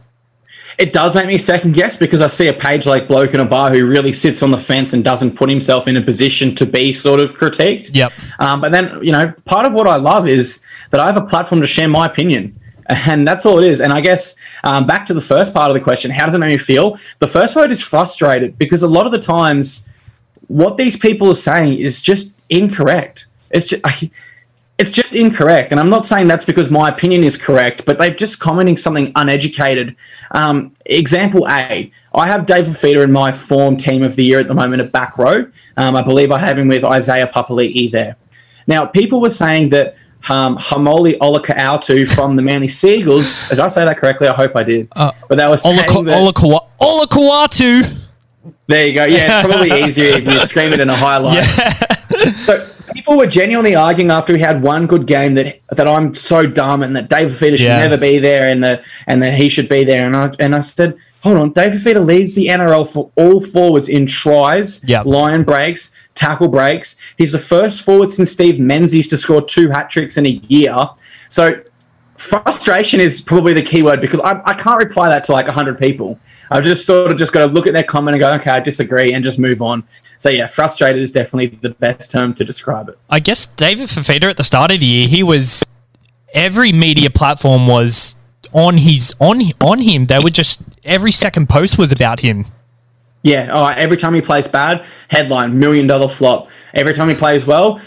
[0.78, 3.44] It does make me second guess because I see a page like Bloke in a
[3.44, 6.64] Bar who really sits on the fence and doesn't put himself in a position to
[6.64, 7.94] be sort of critiqued.
[7.94, 8.12] Yep.
[8.38, 11.26] Um, but then, you know, part of what I love is that I have a
[11.26, 12.58] platform to share my opinion.
[12.88, 13.80] And that's all it is.
[13.80, 16.38] And I guess um, back to the first part of the question, how does it
[16.38, 16.98] make me feel?
[17.20, 19.88] The first word is frustrated because a lot of the times,
[20.48, 23.28] what these people are saying is just incorrect.
[23.50, 23.82] It's just.
[23.86, 24.10] I,
[24.78, 25.70] it's just incorrect.
[25.70, 29.12] And I'm not saying that's because my opinion is correct, but they've just commenting something
[29.14, 29.94] uneducated.
[30.32, 34.48] Um, example A I have David Fifita in my form team of the year at
[34.48, 35.46] the moment at back row.
[35.76, 38.16] Um, I believe I have him with Isaiah Papali'i there.
[38.66, 39.96] Now, people were saying that
[40.28, 43.48] um, Haumole Olakau'atu from the Manly Sea Eagles.
[43.48, 44.28] Did I say that correctly?
[44.28, 44.88] I hope I did.
[44.92, 46.18] Uh, but they were saying Olaka- that,
[48.66, 49.04] there you go.
[49.04, 51.44] Yeah, it's probably easier if you scream it in a highlight.
[52.44, 52.66] So
[53.02, 56.82] people were genuinely arguing after he had one good game that that I'm so dumb
[56.84, 57.78] and that David should Yeah.
[57.80, 60.06] never be there and that and that he should be there.
[60.06, 63.88] And I and I said, hold on, David Fifita leads the NRL for all forwards
[63.88, 65.04] in tries, Yep.
[65.06, 66.96] line breaks, tackle breaks.
[67.18, 70.76] He's the first forward since Steve Menzies to score two hat tricks in a year.
[71.28, 71.56] So
[72.18, 75.76] frustration is probably the key word because I, I can't reply that to like 100
[75.76, 76.20] people.
[76.52, 78.60] I've just sort of just got to look at their comment and go, okay, I
[78.60, 79.82] disagree and just move on.
[80.22, 82.96] So yeah, frustrated is definitely the best term to describe it.
[83.10, 85.64] I guess David Fifita at the start of the year, he was
[86.32, 88.14] every media platform was
[88.52, 90.04] on his on on him.
[90.04, 92.46] They were just every second post was about him.
[93.24, 96.48] Yeah, oh, every time he plays bad, headline, million dollar flop.
[96.72, 97.80] Every time he plays well,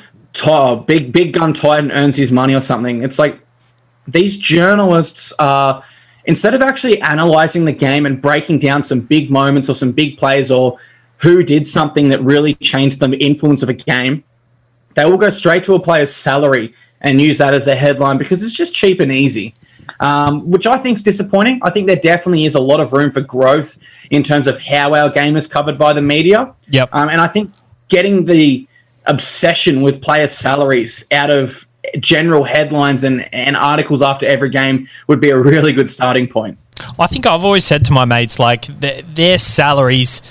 [0.46, 3.02] oh, big, big gun Titan earns his money or something.
[3.02, 3.40] It's like
[4.10, 5.86] these journalists are,
[6.26, 10.18] instead of actually analyzing the game and breaking down some big moments or some big
[10.18, 10.78] plays or
[11.18, 14.24] who did something that really changed the influence of a game,
[14.96, 18.44] they will go straight to a player's salary and use that as their headline because
[18.44, 19.54] it's just cheap and easy.
[20.00, 21.60] Um, which I think is disappointing.
[21.62, 23.78] I think there definitely is a lot of room for growth
[24.10, 26.54] in terms of how our game is covered by the media.
[26.70, 26.90] Yep.
[26.92, 27.54] Um, and I think
[27.88, 28.68] getting the
[29.06, 31.68] obsession with players' salaries out of
[32.00, 36.58] general headlines and, and articles after every game would be a really good starting point.
[37.00, 40.22] I think I've always said to my mates like their, their salaries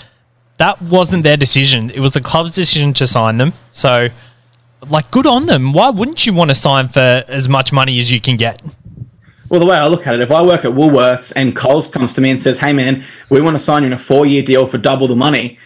[0.58, 1.90] that wasn't their decision.
[1.90, 3.52] It was the club's decision to sign them.
[3.72, 4.08] So
[4.88, 5.72] like good on them.
[5.72, 8.60] Why wouldn't you want to sign for as much money as you can get?
[9.48, 12.14] Well, the way I look at it, if I work at Woolworths and Coles comes
[12.14, 14.66] to me and says, "Hey, man, we want to sign you in a four-year deal
[14.66, 15.58] for double the money,"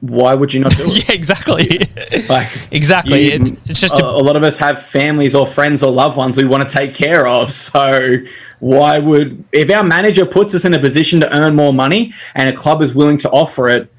[0.00, 1.08] why would you not do it?
[1.08, 1.66] Yeah, exactly.
[2.28, 3.26] Like, exactly.
[3.26, 5.92] you- it's, it's just a, a, a lot of us have families or friends or
[5.92, 7.52] loved ones we want to take care of.
[7.52, 8.16] So
[8.60, 12.48] why would if our manager puts us in a position to earn more money and
[12.48, 13.92] a club is willing to offer it?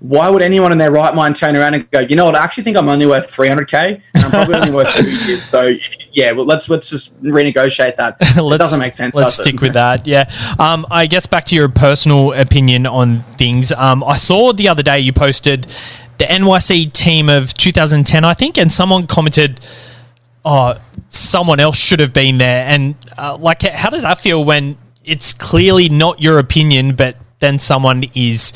[0.00, 2.34] Why would anyone in their right mind turn around and go, you know what?
[2.34, 5.44] I actually think I'm only worth 300k, and I'm probably only worth two years.
[5.44, 8.16] So if, yeah, well, let's let's just renegotiate that.
[8.20, 9.14] it doesn't make sense.
[9.14, 9.60] Let's stick it?
[9.60, 10.04] with that.
[10.04, 10.28] Yeah.
[10.58, 13.70] Um, I guess back to your personal opinion on things.
[13.70, 15.68] Um, I saw the other day you posted
[16.18, 19.60] the NYC team of 2010, I think, and someone commented,
[20.44, 20.78] "Oh,
[21.08, 25.32] someone else should have been there." And uh, like, how does that feel when it's
[25.32, 28.52] clearly not your opinion, but then someone is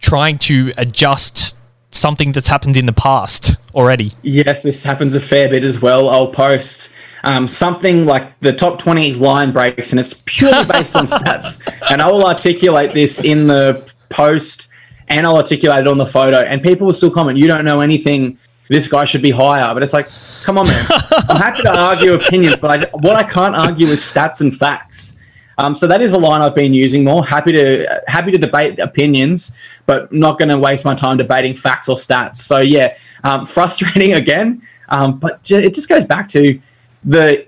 [0.00, 1.56] trying to adjust
[1.90, 4.12] something that's happened in the past already?
[4.22, 6.08] Yes, this happens a fair bit as well.
[6.08, 6.90] I'll post
[7.24, 11.66] um, something like the top 20 line breaks, and it's purely based on stats.
[11.90, 14.68] And I will articulate this in the post
[15.08, 16.38] and I'll articulate it on the photo.
[16.38, 18.38] And people will still comment, You don't know anything.
[18.68, 19.72] This guy should be higher.
[19.72, 20.08] But it's like,
[20.48, 20.86] come on, man.
[21.28, 25.20] I'm happy to argue opinions, but I, what I can't argue is stats and facts.
[25.58, 27.22] Um, so that is a line I've been using more.
[27.22, 31.86] Happy to happy to debate opinions, but not going to waste my time debating facts
[31.86, 32.38] or stats.
[32.38, 34.62] So yeah, um, frustrating again.
[34.88, 36.58] Um, but ju- it just goes back to
[37.04, 37.46] the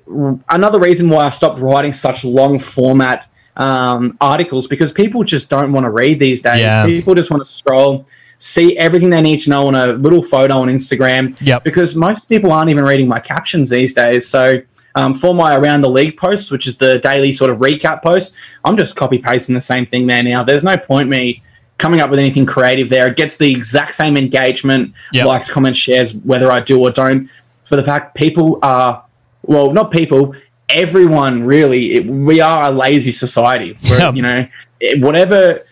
[0.51, 5.73] another reason why I stopped writing such long format um, articles because people just don't
[5.73, 6.61] want to read these days.
[6.61, 6.85] Yeah.
[6.85, 8.07] People just want to scroll,
[8.43, 11.39] see everything they need to know on a little photo on Instagram.
[11.47, 11.63] Yep.
[11.63, 14.27] Because most people aren't even reading my captions these days.
[14.27, 14.61] So
[14.95, 18.35] um, for my around the league posts, which is the daily sort of recap post,
[18.65, 20.43] I'm just copy pasting the same thing there now.
[20.43, 21.43] There's no point me
[21.79, 23.07] coming up with anything creative there.
[23.07, 25.27] It gets the exact same engagement, Yep.
[25.27, 27.29] likes, comments, shares, whether I do or don't.
[27.65, 29.05] For the fact people are,
[29.43, 30.35] well, not people,
[30.69, 31.93] everyone really.
[31.97, 33.77] It, we are a lazy society.
[33.89, 34.15] Where, Yep.
[34.17, 34.47] You know,
[34.81, 35.65] it- whatever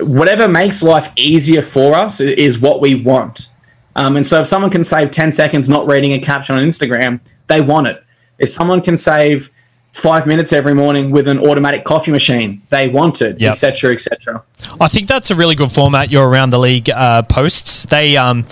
[0.00, 3.50] whatever makes life easier for us is what we want.
[3.96, 7.20] Um, and so if someone can save 10 seconds not reading a caption on Instagram,
[7.46, 8.02] they want it.
[8.38, 9.50] If someone can save
[9.92, 13.52] five minutes every morning with an automatic coffee machine, they want it, Yep.
[13.52, 14.44] etc., etc.
[14.80, 16.10] I think that's a really good format.
[16.10, 17.84] Your around the league uh, posts.
[17.84, 18.44] They, um,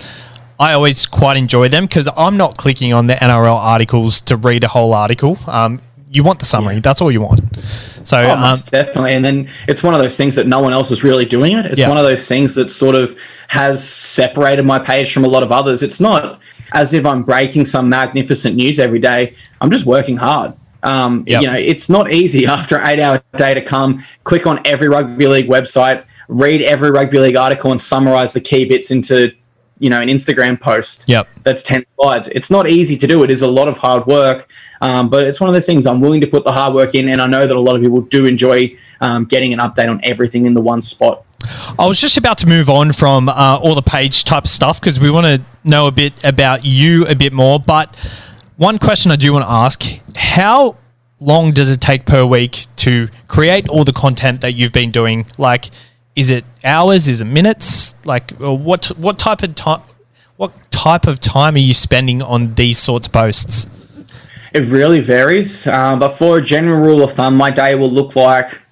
[0.57, 4.63] I always quite enjoy them because I'm not clicking on the NRL articles to read
[4.63, 5.37] a whole article.
[5.47, 5.81] Um,
[6.13, 6.79] you want the summary.
[6.79, 7.41] That's all you want.
[8.03, 9.13] So, Oh, um, definitely.
[9.13, 11.65] And then it's one of those things that no one else is really doing it.
[11.65, 11.89] It's Yeah.
[11.89, 13.15] one of those things that sort of
[13.47, 15.81] has separated my page from a lot of others.
[15.83, 16.39] It's not
[16.73, 19.33] as if I'm breaking some magnificent news every day.
[19.61, 20.53] I'm just working hard.
[20.83, 21.41] Um, Yep.
[21.41, 24.89] You know, it's not easy after an eight hour day to come, click on every
[24.89, 29.31] rugby league website, read every rugby league article, and summarize the key bits into,
[29.83, 31.27] you know, an Instagram post Yep.
[31.43, 32.29] that's 10 slides.
[32.29, 33.21] It's not easy to do.
[33.23, 35.99] It is a lot of hard work, um, but it's one of those things I'm
[35.99, 37.09] willing to put the hard work in.
[37.09, 39.99] And I know that a lot of people do enjoy um, getting an update on
[40.03, 41.25] everything in the one spot.
[41.77, 45.01] I was just about to move on from uh, all the page type stuff because
[45.01, 47.59] we want to know a bit about you a bit more.
[47.59, 47.93] But
[48.55, 49.83] one question I do want to ask
[50.15, 50.77] how
[51.19, 55.25] long does it take per week to create all the content that you've been doing?
[55.37, 55.69] Like,
[56.15, 57.07] is it hours?
[57.07, 57.95] Is it minutes?
[58.05, 59.81] Like, uh, what what type of time?
[60.37, 63.67] What type of time are you spending on these sorts of posts?
[64.53, 65.65] It really varies.
[65.65, 68.63] Uh, but for a general rule of thumb, my day will look like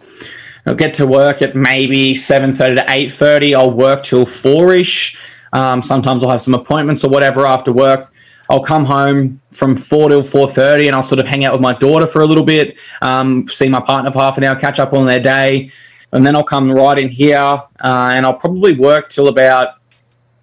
[0.65, 3.57] I'll get to work at maybe 7.30 to 8.30.
[3.57, 5.17] I'll work till 4ish.
[5.53, 8.13] Um, sometimes I'll have some appointments or whatever after work.
[8.49, 11.73] I'll come home from 4 till 4.30 and I'll sort of hang out with my
[11.73, 14.93] daughter for a little bit, um, see my partner for half an hour, catch up
[14.93, 15.71] on their day.
[16.11, 19.75] And then I'll come right in here uh, and I'll probably work till about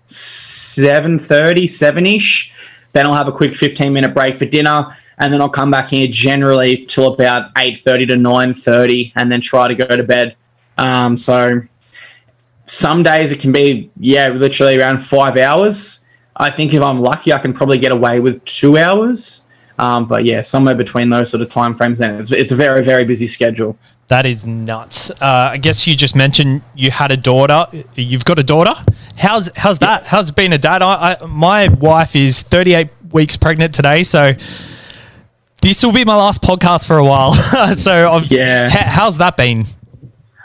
[0.09, 2.53] 7.30, 7ish.
[2.93, 4.87] Then I'll have a quick 15 minute break for dinner,
[5.19, 9.69] and then I'll come back here generally till about 8:30 to 9:30, and then try
[9.69, 10.37] to go to bed.
[10.79, 11.61] Um, so
[12.67, 16.07] some days it can be yeah, literally around five hours.
[16.37, 19.47] I think if I'm lucky, I can probably get away with two hours.
[19.79, 22.83] Um, but yeah, somewhere between those sort of time frames, then it's, it's a very
[22.83, 23.77] very busy schedule.
[24.09, 25.11] That is nuts.
[25.11, 25.17] Uh,
[25.53, 27.67] I guess you just mentioned you had a daughter.
[27.95, 28.73] You've got a daughter.
[29.17, 30.07] How's how's that?
[30.07, 30.81] How's being a dad?
[30.83, 34.33] I, I my wife is 38 weeks pregnant today, so
[35.61, 37.35] this will be my last podcast for a while.
[37.75, 38.67] so I've, Yeah.
[38.69, 39.67] h- how's that been?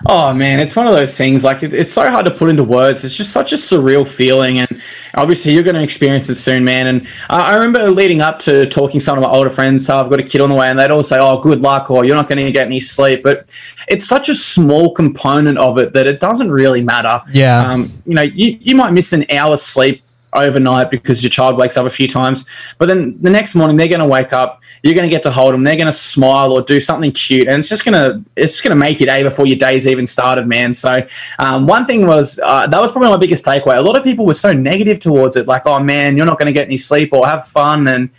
[0.05, 1.43] Oh man, it's one of those things.
[1.43, 3.05] Like it, it's so hard to put into words.
[3.05, 4.81] It's just such a surreal feeling, and
[5.15, 6.87] obviously you're going to experience it soon, man.
[6.87, 9.85] And I, I remember leading up to talking to some of my older friends.
[9.85, 11.89] So I've got a kid on the way, and they'd all say, "Oh, good luck,"
[11.89, 13.49] or "You're not going to get any sleep." But
[13.87, 17.21] it's such a small component of it that it doesn't really matter.
[17.31, 17.61] Yeah.
[17.61, 20.02] Um, you know, you, you might miss an hour's sleep
[20.35, 22.45] overnight because your child wakes up a few times,
[22.77, 24.61] but then the next morning they're going to wake up.
[24.81, 25.63] You're going to get to hold them.
[25.63, 28.71] They're going to smile or do something cute, and it's just going to it's going
[28.71, 30.73] to make your day before your day's even started, man.
[30.73, 31.05] So
[31.39, 33.77] um, one thing was uh, that was probably my biggest takeaway.
[33.77, 36.47] A lot of people were so negative towards it, like, "Oh man, you're not going
[36.47, 38.09] to get any sleep or have fun," and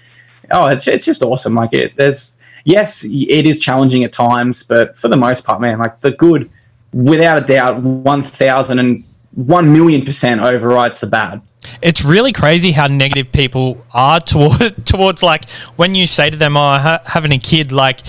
[0.50, 1.54] oh, it's it's just awesome.
[1.54, 5.78] Like it, there's yes, it is challenging at times, but for the most part, man,
[5.78, 6.50] like the good,
[6.92, 9.04] without a doubt, one thousand and
[9.34, 11.42] one million percent overrides the bad.
[11.82, 16.56] It's really crazy how negative people are toward towards like when you say to them,
[16.56, 18.00] "Oh, ha- having a kid," like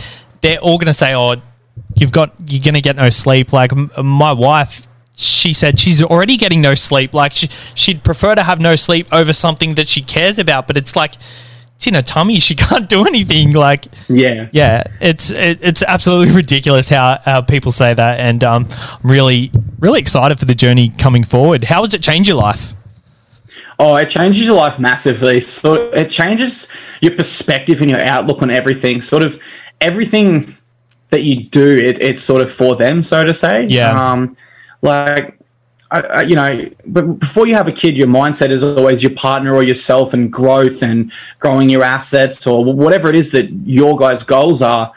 [0.41, 1.35] they're all gonna say, "Oh,
[1.95, 6.37] you've got you're gonna get no sleep." Like m- my wife, she said she's already
[6.37, 7.13] getting no sleep.
[7.13, 10.77] Like she, she'd prefer to have no sleep over something that she cares about, but
[10.77, 11.15] it's like
[11.75, 12.39] it's in her tummy.
[12.45, 13.53] She can't do anything.
[13.53, 18.67] Like Yeah, yeah, it's it, it's absolutely ridiculous how, how people say that, and um,
[18.69, 21.65] I'm really really excited for the journey coming forward.
[21.65, 22.73] How has it changed your life?
[23.77, 25.39] Oh, it changes your life massively.
[25.39, 26.69] So it changes
[27.01, 29.01] your perspective and your outlook on everything.
[29.01, 29.41] Sort of
[29.81, 30.47] everything
[31.09, 33.65] that you do, it, it's sort of for them, so to say.
[33.65, 34.11] Yeah.
[34.11, 34.37] Um,
[34.81, 35.37] like,
[35.91, 39.13] I, I, you know, but before you have a kid, your mindset is always your
[39.13, 43.95] partner or yourself and growth and growing your assets or whatever it is that your
[43.97, 44.91] guys' goals are.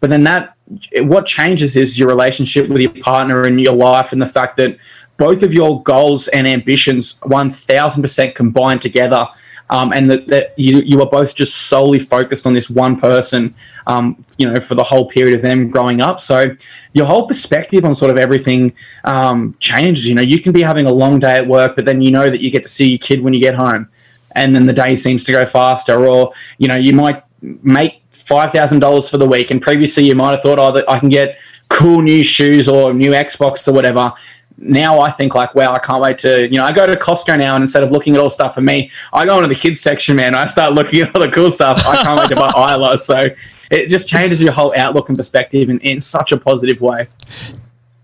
[0.00, 0.56] But then that,
[0.98, 4.78] what changes is your relationship with your partner and your life and the fact that
[5.16, 9.28] both of your goals and ambitions 1000% combined together
[9.70, 13.54] um, and that, that you you are both just solely focused on this one person,
[13.86, 16.20] um, you know, for the whole period of them growing up.
[16.20, 16.56] So
[16.92, 20.08] your whole perspective on sort of everything um, changes.
[20.08, 22.30] You know, you can be having a long day at work, but then you know
[22.30, 23.88] that you get to see your kid when you get home,
[24.32, 26.04] and then the day seems to go faster.
[26.04, 30.14] Or you know, you might make five thousand dollars for the week, and previously you
[30.14, 31.38] might have thought, oh, I can get
[31.68, 34.12] cool new shoes or new Xbox or whatever.
[34.58, 37.38] Now I think like, wow, I can't wait to, you know, I go to Costco
[37.38, 39.80] now and instead of looking at all stuff for me, I go into the kids
[39.80, 40.34] section, man.
[40.34, 41.82] I start looking at all the cool stuff.
[41.86, 42.98] I can't wait to buy Isla.
[42.98, 43.24] So
[43.70, 47.08] it just changes your whole outlook and perspective in, in such a positive way.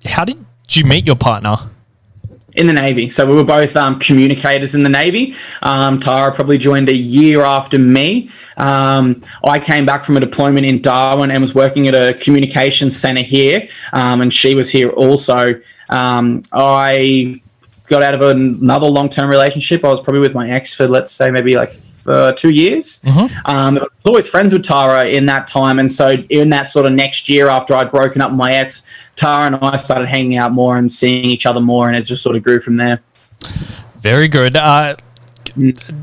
[0.07, 1.59] How did you meet your partner?
[2.57, 3.09] In the Navy.
[3.09, 5.35] So we were both um, communicators in the Navy.
[5.63, 8.31] Um, Tara probably joined a year after me.
[8.57, 12.99] Um, I came back from a deployment in Darwin and was working at a communications
[12.99, 15.61] center here, um, and she was here also.
[15.89, 17.41] Um, I
[17.87, 19.85] got out of another long term relationship.
[19.85, 21.71] I was probably with my ex for, let's say, maybe like
[22.09, 23.03] uh, two years.
[23.03, 23.35] Mm-hmm.
[23.47, 25.79] Um, I was always friends with Tara in that time.
[25.79, 28.87] And so, in that sort of next year after I'd broken up with my ex,
[29.17, 31.89] Tara and I started hanging out more and seeing each other more.
[31.89, 33.03] And it just sort of grew from there.
[33.97, 34.57] Very good.
[34.57, 34.97] Uh,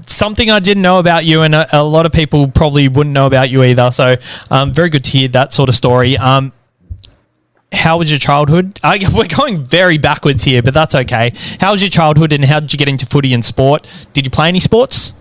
[0.07, 3.27] something I didn't know about you, and a, a, lot of people probably wouldn't know
[3.27, 3.91] about you either.
[3.91, 4.15] So,
[4.49, 6.17] um, very good to hear that sort of story.
[6.17, 6.51] Um,
[7.71, 8.79] how was your childhood?
[8.83, 11.33] I, we're going very backwards here, but that's okay.
[11.59, 13.87] How was your childhood, and how did you get into footy and sport?
[14.13, 15.13] Did you play any sports?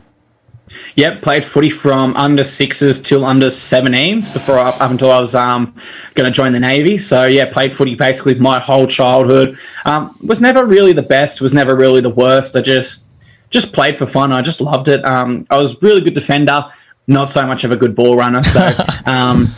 [0.97, 5.35] Yep, played footy from under sixes till under 17s before up, up until I was
[5.35, 5.75] um,
[6.15, 6.99] going to join the Navy.
[6.99, 9.59] So yeah, played footy basically my whole childhood.
[9.85, 11.41] Um, was never really the best.
[11.41, 12.57] Was never really the worst.
[12.57, 13.07] I just
[13.51, 14.33] just played for fun.
[14.33, 15.05] I just loved it.
[15.05, 16.65] Um, I was really good defender,
[17.07, 18.43] not so much of a good ball runner.
[18.43, 18.61] So
[19.07, 19.49] um,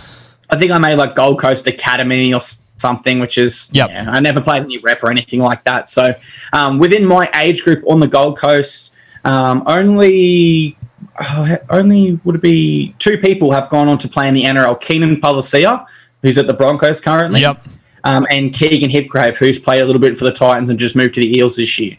[0.50, 2.40] I think I made like Gold Coast Academy or
[2.76, 4.06] something, which is yeah.
[4.08, 5.88] I never played any rep or anything like that.
[5.88, 6.14] So
[6.52, 8.92] um, within my age group on the Gold Coast.
[9.24, 10.76] Um, only
[11.20, 14.80] oh, only would it be two people have gone on to play in the NRL.
[14.80, 15.86] Keenan Palasia,
[16.22, 17.40] who's at the Broncos currently.
[17.40, 17.66] Yep.
[18.04, 21.14] Um, and Keegan Hipgrave, who's played a little bit for the Titans and just moved
[21.14, 21.96] to the Eels this year.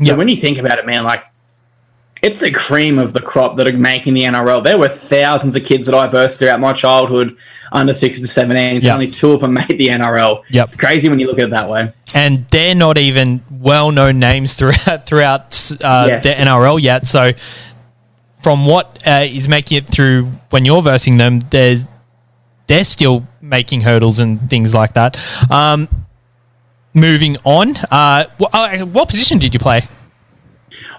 [0.00, 0.18] So yep.
[0.18, 1.24] when you think about it, man, like
[2.22, 4.62] it's the cream of the crop that are making the NRL.
[4.62, 7.36] There were thousands of kids that I versed throughout my childhood
[7.70, 8.82] under six to 17.
[8.82, 8.92] Yep.
[8.92, 10.42] Only two of them made the NRL.
[10.50, 10.68] Yep.
[10.68, 11.92] It's crazy when you look at it that way.
[12.14, 16.22] And they're not even well known names throughout throughout uh, yes.
[16.22, 17.06] the NRL yet.
[17.06, 17.32] So
[18.42, 21.88] from what uh, is making it through when you're versing them, there's
[22.66, 25.18] they're still making hurdles and things like that.
[25.50, 25.88] Um,
[26.92, 29.82] moving on, uh, what, uh, what position did you play?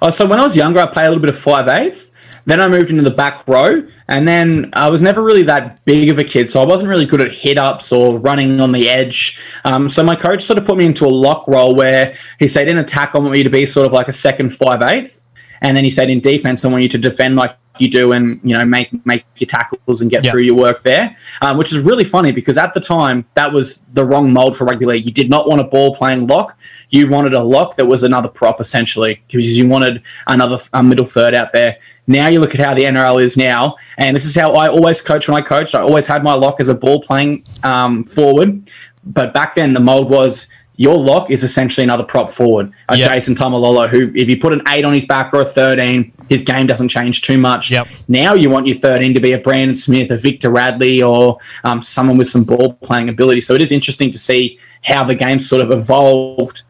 [0.01, 2.07] Oh, so when I was younger, I played a little bit of five eighth.
[2.45, 6.09] Then I moved into the back row, and then I was never really that big
[6.09, 8.89] of a kid, so I wasn't really good at hit ups or running on the
[8.89, 9.39] edge.
[9.65, 12.67] Um, so my coach sort of put me into a lock role where he said
[12.67, 15.23] in attack I want you to be sort of like a second five eighth,
[15.61, 18.39] and then he said in defense, I want you to defend like you do and
[18.43, 20.31] you know make make your tackles and get yep.
[20.31, 23.85] through your work there, um, which is really funny because at the time that was
[23.93, 25.05] the wrong mold for rugby league.
[25.05, 26.57] You did not want a ball playing lock.
[26.89, 31.05] You wanted a lock that was another prop essentially because you wanted another a middle
[31.05, 31.77] third out there.
[32.07, 35.01] Now you look at how the NRL is now, and this is how I always
[35.01, 35.75] coach when I coached.
[35.75, 38.69] I always had my lock as a ball playing um, forward,
[39.03, 40.47] but back then the mold was
[40.79, 43.11] your lock is essentially another prop forward, a yep.
[43.11, 46.41] Jason Taumalolo, who, if you put an eight on his back or a 13, his
[46.41, 47.69] game doesn't change too much.
[47.69, 47.85] Yep.
[48.07, 51.81] Now you want your 13 to be a Brandon Smith, a Victor Radley, or um,
[51.81, 53.41] someone with some ball playing ability.
[53.41, 56.63] So it is interesting to see how the game sort of evolved.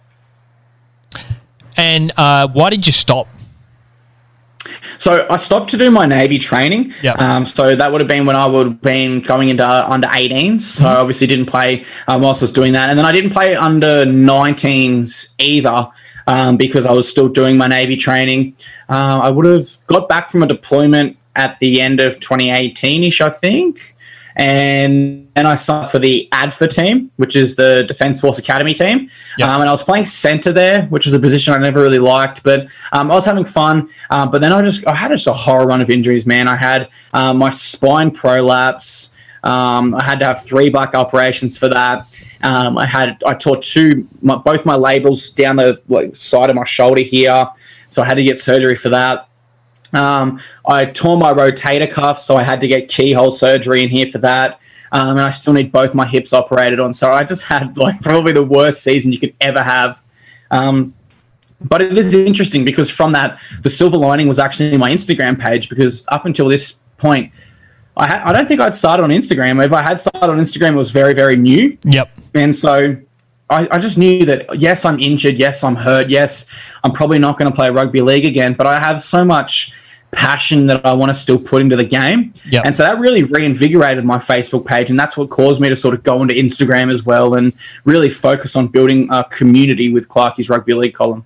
[1.77, 3.27] And uh, why did you stop
[4.99, 6.93] so I stopped to do my Navy training.
[7.01, 7.13] Yeah.
[7.13, 10.61] Um, so that would have been when I would have been going into under 18s.
[10.61, 10.87] So mm-hmm.
[10.87, 12.89] I obviously didn't play um, whilst I was doing that.
[12.89, 15.87] And then I didn't play under 19s either
[16.27, 18.55] um, because I was still doing my Navy training.
[18.89, 23.21] Uh, I would have got back from a deployment at the end of 2018 ish,
[23.21, 23.95] I think
[24.39, 29.09] and then I signed for the ADFA team, which is the Defence Force Academy team.
[29.37, 29.49] Yep.
[29.49, 32.41] Um, and I was playing centre there, which was a position I never really liked,
[32.43, 33.89] but um, I was having fun.
[34.09, 36.47] Uh, but then I just I had just a horror run of injuries, man.
[36.47, 39.13] I had uh, my spine prolapse.
[39.43, 42.05] Um, I had to have three back operations for that.
[42.41, 46.55] Um, I had I tore two my, both my labels down the like, side of
[46.55, 47.45] my shoulder here,
[47.89, 49.28] so I had to get surgery for that.
[49.93, 54.07] Um, I tore my rotator cuff, so I had to get keyhole surgery in here
[54.07, 54.59] for that.
[54.91, 56.93] Um, and I still need both my hips operated on.
[56.93, 60.01] So I just had like probably the worst season you could ever have.
[60.51, 60.93] Um,
[61.61, 65.69] but it is interesting because from that, the silver lining was actually my Instagram page
[65.69, 67.31] because up until this point,
[67.97, 69.63] I, ha- I don't think I'd started on Instagram.
[69.63, 71.77] If I had started on Instagram, it was very, very new.
[71.83, 72.09] Yep.
[72.33, 72.95] And so
[73.49, 77.37] I, I, just knew that yes, I'm injured, yes, I'm hurt, yes, I'm probably not
[77.37, 79.73] going to play rugby league again, but I have so much
[80.11, 82.33] passion that I want to still put into the game.
[82.49, 82.65] Yep.
[82.65, 84.89] And so that really reinvigorated my Facebook page.
[84.89, 87.53] And that's what caused me to sort of go into Instagram as well and
[87.85, 91.25] really focus on building a community with Clarkey's Rugby League column.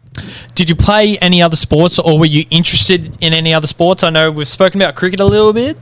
[0.55, 4.03] Did you play any other sports or were you interested in any other sports?
[4.03, 5.77] I know we've spoken about cricket a little bit.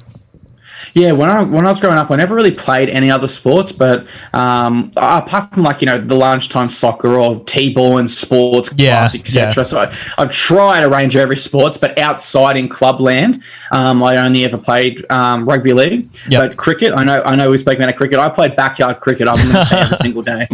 [0.94, 3.72] Yeah, when I when I was growing up, I never really played any other sports,
[3.72, 9.00] but um, apart from like you know the lunchtime soccer or t-ball and sports Yeah,
[9.00, 9.54] class, etc.
[9.56, 9.64] yeah.
[9.64, 14.18] So I, I've tried a range of every sports, but outside in clubland, um, I
[14.18, 16.10] only ever played um, rugby league.
[16.30, 16.50] Yep.
[16.50, 18.20] But cricket, I know I know we spoke about cricket.
[18.20, 19.28] I played backyard cricket.
[19.28, 20.48] I'm going to say every single day.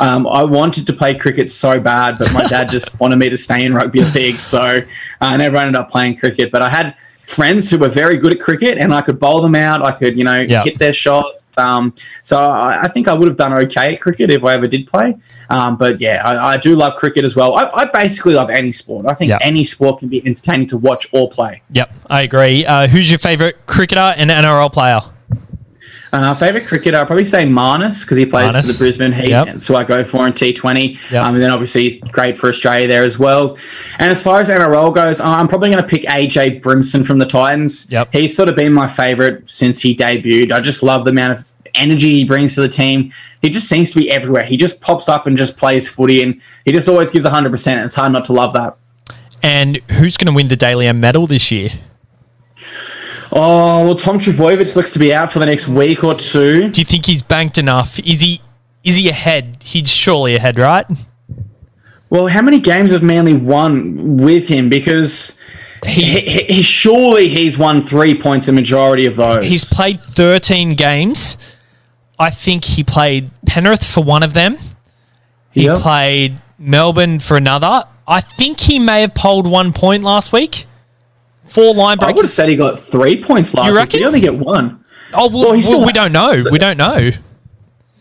[0.00, 3.38] Um, I wanted to play cricket so bad, but my dad just wanted me to
[3.38, 4.80] stay in rugby league, so
[5.20, 6.52] I never ended up playing cricket.
[6.52, 6.94] But I had
[7.28, 9.82] friends who were very good at cricket, and I could bowl them out.
[9.84, 10.62] I could, you know, Yeah.
[10.64, 11.44] hit their shots.
[11.58, 14.66] Um, so I, I think I would have done okay at cricket if I ever
[14.66, 15.14] did play.
[15.50, 17.54] Um, but yeah, I, I do love cricket as well.
[17.56, 19.06] I, I basically love any sport.
[19.06, 19.38] I think Yeah.
[19.42, 21.60] any sport can be entertaining to watch or play.
[21.72, 22.64] Yep, I agree.
[22.64, 25.00] Uh, who's your favourite cricketer and NRL player?
[26.12, 28.66] Uh, favorite cricketer, I'd probably say Marnus because he plays Marnus.
[28.66, 29.28] for the Brisbane Heat.
[29.28, 29.60] Yep.
[29.60, 31.10] So I go for in T20.
[31.10, 31.24] Yep.
[31.24, 33.58] Um, and then obviously he's great for Australia there as well.
[33.98, 37.26] And as far as NRL goes, I'm probably going to pick AJ Brimson from the
[37.26, 37.90] Titans.
[37.92, 38.12] Yep.
[38.12, 40.52] He's sort of been my favorite since he debuted.
[40.52, 43.12] I just love the amount of energy he brings to the team.
[43.42, 44.44] He just seems to be everywhere.
[44.44, 47.84] He just pops up and just plays footy and he just always gives 100%.
[47.84, 48.76] It's hard not to love that.
[49.42, 51.70] And who's going to win the Dally M medal this year?
[53.38, 56.70] Oh, well, Tom Trbojevic looks to be out for the next week or two.
[56.70, 57.98] Do you think he's banked enough?
[58.00, 58.40] Is he
[58.84, 59.58] is he ahead?
[59.62, 60.86] He's surely ahead, right?
[62.10, 64.68] Well, how many games have Manly won with him?
[64.68, 65.40] Because
[65.86, 69.44] He's he, he, he- surely he's won three points the majority of those.
[69.44, 71.36] he's played 13 games.
[72.18, 74.56] I think he played Penrith for one of them.
[75.52, 75.78] He Yep.
[75.78, 77.84] played Melbourne for another.
[78.08, 80.66] I think he may have polled one point last week.
[81.48, 82.10] Four line break.
[82.10, 83.78] I would have said he got three points last You week.
[83.78, 84.00] reckon?
[84.00, 84.84] He only get one.
[85.14, 86.44] Oh, well, Well, well, still- we don't know.
[86.50, 87.10] We don't know.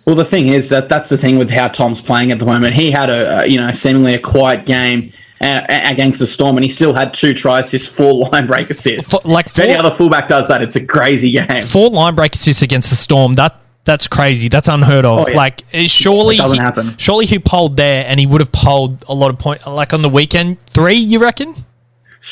[0.06, 2.76] Well, the thing is that that's the thing with how Tom's playing at the moment.
[2.76, 6.70] He had a, a you know seemingly a quiet game against the Storm, and he
[6.70, 9.12] still had two try assists, four line break assists.
[9.12, 11.62] For- like if any other fullback does that, it's a crazy game.
[11.62, 13.34] Four line break assists against the Storm.
[13.34, 14.48] That that's crazy.
[14.50, 15.20] That's unheard of.
[15.20, 15.36] Oh, yeah.
[15.36, 16.98] Like surely, It doesn't he, happen.
[16.98, 19.66] surely he polled there, and he would have polled a lot of point.
[19.68, 20.95] Like on the weekend, three.
[20.95, 21.54] You reckon?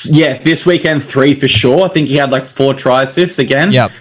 [0.03, 1.85] Yeah, this weekend three for sure.
[1.85, 3.71] I think he had like four try assists again.
[3.71, 3.91] Yep.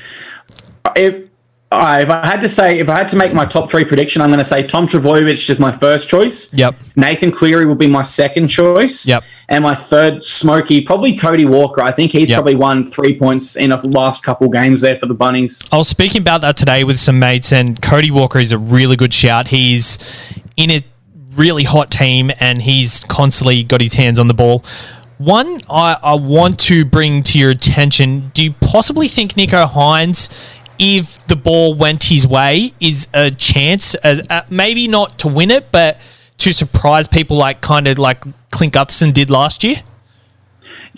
[0.97, 1.29] if
[1.73, 4.23] I, if I had to say, if I had to make my top three prediction,
[4.23, 6.55] I'm going to say Tom Trbojevic is my first choice.
[6.55, 6.77] Yep.
[6.95, 9.07] Nathan Cleary will be my second choice.
[9.09, 9.25] Yep.
[9.49, 11.83] And my third, Smokey, probably Cody Walker.
[11.83, 12.37] I think he's Yep.
[12.37, 15.63] probably won three points in the last couple games there for the Bunnies.
[15.73, 18.95] I was speaking about that today with some mates, and Cody Walker is a really
[18.97, 19.49] good shout.
[19.49, 19.99] He's
[20.57, 20.83] in a
[21.35, 24.65] really hot team, and he's constantly got his hands on the ball.
[25.19, 30.59] One, I, I want to bring to your attention do you possibly think Nicho Hynes,
[30.79, 35.51] if the ball went his way, is a chance, as, uh, maybe not to win
[35.51, 36.01] it, but
[36.39, 39.83] to surprise people like kind of like Clint Gutherson did last year?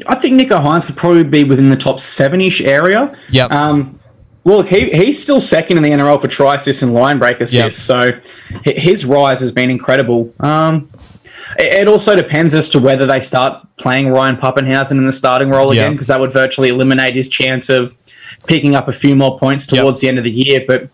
[0.07, 3.15] I think Nicho Hynes could probably be within the top seven ish area.
[3.31, 3.51] Yep.
[3.51, 3.99] Um,
[4.45, 7.41] well, look, he, he's still second in the NRL for try assists and line break
[7.41, 7.83] assists.
[7.83, 8.13] So
[8.63, 10.33] his rise has been incredible.
[10.39, 10.89] Um,
[11.59, 15.75] it, also depends as to whether they start playing Ryan Papenhuyzen in the starting role
[15.75, 15.83] Yeah.
[15.83, 17.95] again, because that would virtually eliminate his chance of
[18.47, 19.81] picking up a few more points Yep.
[19.83, 20.65] towards the end of the year.
[20.67, 20.89] But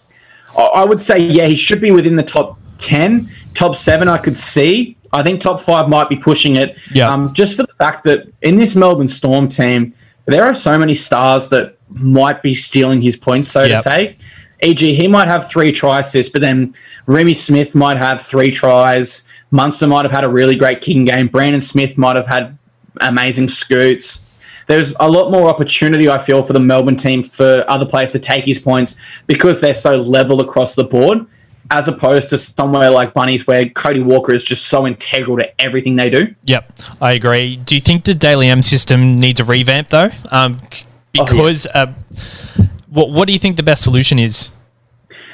[0.57, 3.29] I I would say, yeah, he should be within the top 10.
[3.55, 4.97] Top seven, I could see.
[5.13, 6.77] I think top five might be pushing it.
[6.93, 7.09] Yeah.
[7.11, 9.95] Um, just for the fact that in this Melbourne Storm team,
[10.27, 13.77] there are so many stars that might be stealing his points, so Yep.
[13.77, 14.17] to say.
[14.65, 16.73] E.g., he might have three tries this, but then
[17.09, 19.29] Reimis Smith might have three tries.
[19.53, 21.29] Munster might have had a really great kicking game.
[21.29, 22.59] Brandon Smith might have had
[23.01, 24.29] amazing scoots.
[24.67, 28.19] There's a lot more opportunity, I feel, for the Melbourne team for other players to
[28.19, 31.27] take his points because they're so level across the board,
[31.71, 35.97] as opposed to somewhere like Bunnies where Cody Walker is just so integral to everything
[35.97, 36.35] they do.
[36.45, 37.57] Yep, I agree.
[37.57, 40.11] Do you think the Dally M system needs a revamp though?
[40.31, 40.87] Um, c-
[41.19, 41.25] Oh, yeah.
[41.31, 41.93] because uh,
[42.89, 44.51] what what do you think the best solution is?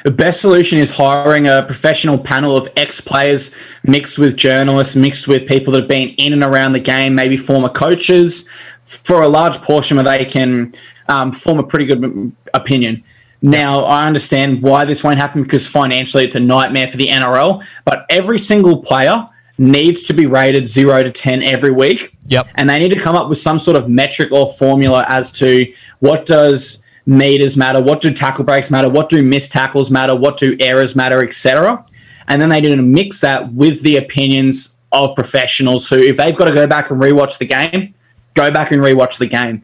[0.05, 5.29] The best solution is hiring a professional panel of ex players mixed with journalists, mixed
[5.29, 8.49] with people that have been in and around the game, maybe former coaches,
[8.85, 10.73] for a large portion where they can
[11.09, 13.03] um, form a pretty good opinion.
[13.41, 17.65] Now, I understand why this won't happen because financially it's a nightmare for the NRL,
[17.85, 19.29] but every single player
[19.59, 22.17] needs to be rated zero to 10 every week.
[22.27, 22.49] Yep.
[22.55, 25.73] And they need to come up with some sort of metric or formula as to
[26.01, 30.37] what does meters matter, what do tackle breaks matter, what do missed tackles matter, what
[30.37, 31.85] do errors matter, etc.
[32.29, 36.45] And then they didn't mix that with the opinions of professionals who, if they've got
[36.45, 37.95] to go back and rewatch the game,
[38.35, 39.63] go back and rewatch the game.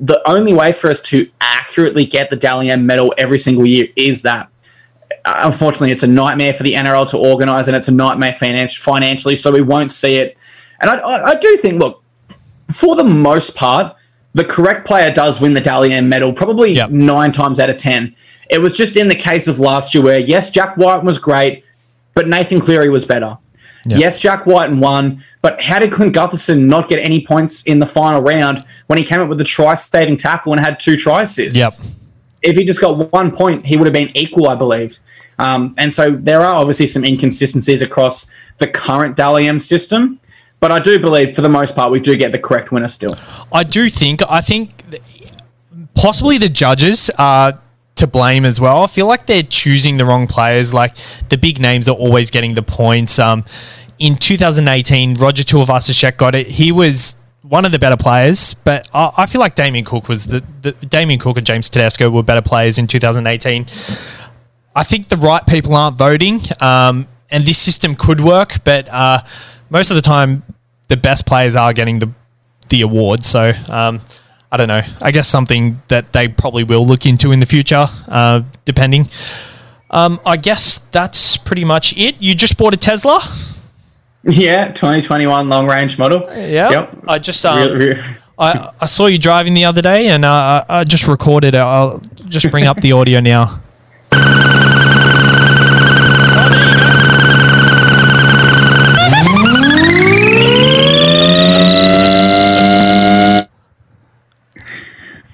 [0.00, 3.88] the only way for us to accurately get the Dally M medal every single year
[3.96, 4.48] is that.
[5.24, 8.76] Uh, unfortunately, it's a nightmare for the NRL to organise, and it's a nightmare finan-
[8.76, 9.36] financially.
[9.36, 10.36] So we won't see it.
[10.80, 12.02] And I, I do think, look,
[12.70, 13.96] for the most part,
[14.34, 16.90] the correct player does win the Dally M medal, probably Yep.
[16.90, 18.14] nine times out of ten.
[18.50, 21.64] It was just in the case of last year where yes, Jack White was great,
[22.14, 23.38] but Nathan Cleary was better.
[23.86, 27.86] Yes, Jack White won, but how did Clint Gutherson not get any points in the
[27.86, 31.54] final round when he came up with the try-saving tackle and had two try assists?
[31.54, 31.72] Yep.
[32.40, 35.00] If he just got one point, he would have been equal, I believe.
[35.38, 40.18] Um, and so there are obviously some inconsistencies across the current Dally M system,
[40.60, 43.14] but I do believe for the most part we do get the correct winner still.
[43.52, 44.82] I do think I think
[45.94, 47.54] possibly the judges are
[47.96, 48.82] to blame as well.
[48.82, 50.74] I feel like they're choosing the wrong players.
[50.74, 50.96] Like
[51.28, 53.18] the big names are always getting the points.
[53.18, 53.44] Um,
[53.98, 56.48] in 2018, Roger Tuivasa-Sheck got it.
[56.48, 60.26] He was one of the better players, but I, I feel like Damien Cook was
[60.26, 63.66] the, the Damien Cook and James Tedesco were better players in 2018.
[64.74, 69.20] I think the right people aren't voting, um, and this system could work, but uh,
[69.74, 70.42] most of the time,
[70.88, 72.10] the best players are getting the
[72.70, 73.24] the award.
[73.24, 74.00] So um,
[74.50, 74.80] I don't know.
[75.02, 79.10] I guess something that they probably will look into in the future, uh, depending.
[79.90, 82.16] Um, I guess that's pretty much it.
[82.20, 83.20] You just bought a Tesla.
[84.22, 86.20] Yeah, 2021 long range model.
[86.30, 86.70] Yeah.
[86.70, 87.04] Yep.
[87.06, 88.04] I just um, Real- real-
[88.38, 91.58] I, I saw you driving the other day, and uh, I I just recorded it.
[91.58, 93.60] I'll just bring up the audio now.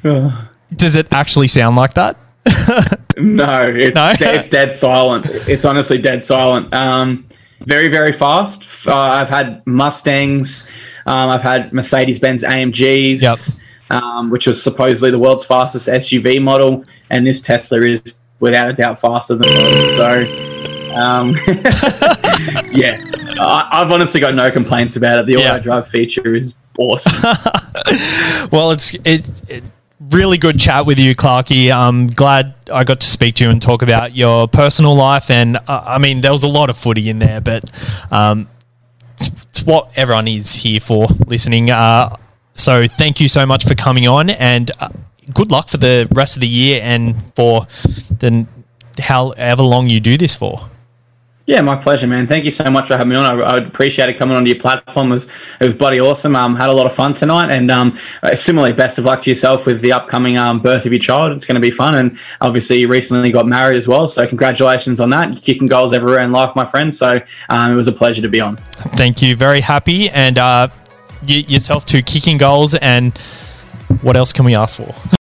[0.02, 2.16] Does it actually sound like that?
[3.18, 4.14] No, it's, No?
[4.18, 5.26] it's dead silent.
[5.46, 6.72] It's honestly dead silent.
[6.72, 7.26] Um,
[7.60, 8.86] very, very fast.
[8.86, 10.66] Uh, I've had Mustangs.
[11.04, 13.38] Um, I've had Mercedes Benz AMGs, Yep.
[14.02, 16.82] um, which was supposedly the world's fastest SUV model.
[17.10, 18.02] And this Tesla is
[18.38, 19.96] without a doubt faster than those.
[19.96, 21.36] So, um,
[22.72, 23.04] yeah,
[23.38, 25.26] I, I've honestly got no complaints about it.
[25.26, 25.54] The Yeah.
[25.54, 27.34] auto drive feature is awesome.
[28.52, 29.70] Well, it's it, it
[30.10, 31.72] really good chat with you, Clarkey.
[31.72, 35.30] I'm glad I got to speak to you and talk about your personal life.
[35.30, 37.70] And uh, I mean, there was a lot of footy in there, but
[38.12, 38.48] um,
[39.14, 41.70] it's, it's what everyone is here for, listening.
[41.70, 42.16] Uh,
[42.54, 44.88] so thank you so much for coming on, and uh,
[45.32, 47.66] good luck for the rest of the year and for
[48.18, 48.46] the
[48.98, 50.68] however long you do this for.
[51.50, 52.28] Yeah, my pleasure, man.
[52.28, 53.24] Thank you so much for having me on.
[53.24, 55.08] I, I appreciate it coming onto your platform.
[55.08, 55.24] It was,
[55.58, 56.36] it was bloody awesome.
[56.36, 59.30] Um, had a lot of fun tonight, and um, uh, similarly, best of luck to
[59.30, 61.32] yourself with the upcoming um, birth of your child.
[61.32, 64.06] It's going to be fun, and obviously, you recently got married as well.
[64.06, 65.30] So, congratulations on that.
[65.30, 66.94] You're kicking goals everywhere in life, my friend.
[66.94, 68.56] So, um, it was a pleasure to be on.
[68.94, 69.34] Thank you.
[69.34, 70.08] Very happy.
[70.10, 70.68] And uh,
[71.28, 72.76] y- yourself to kicking goals.
[72.76, 73.18] And
[74.02, 74.94] what else can we ask for?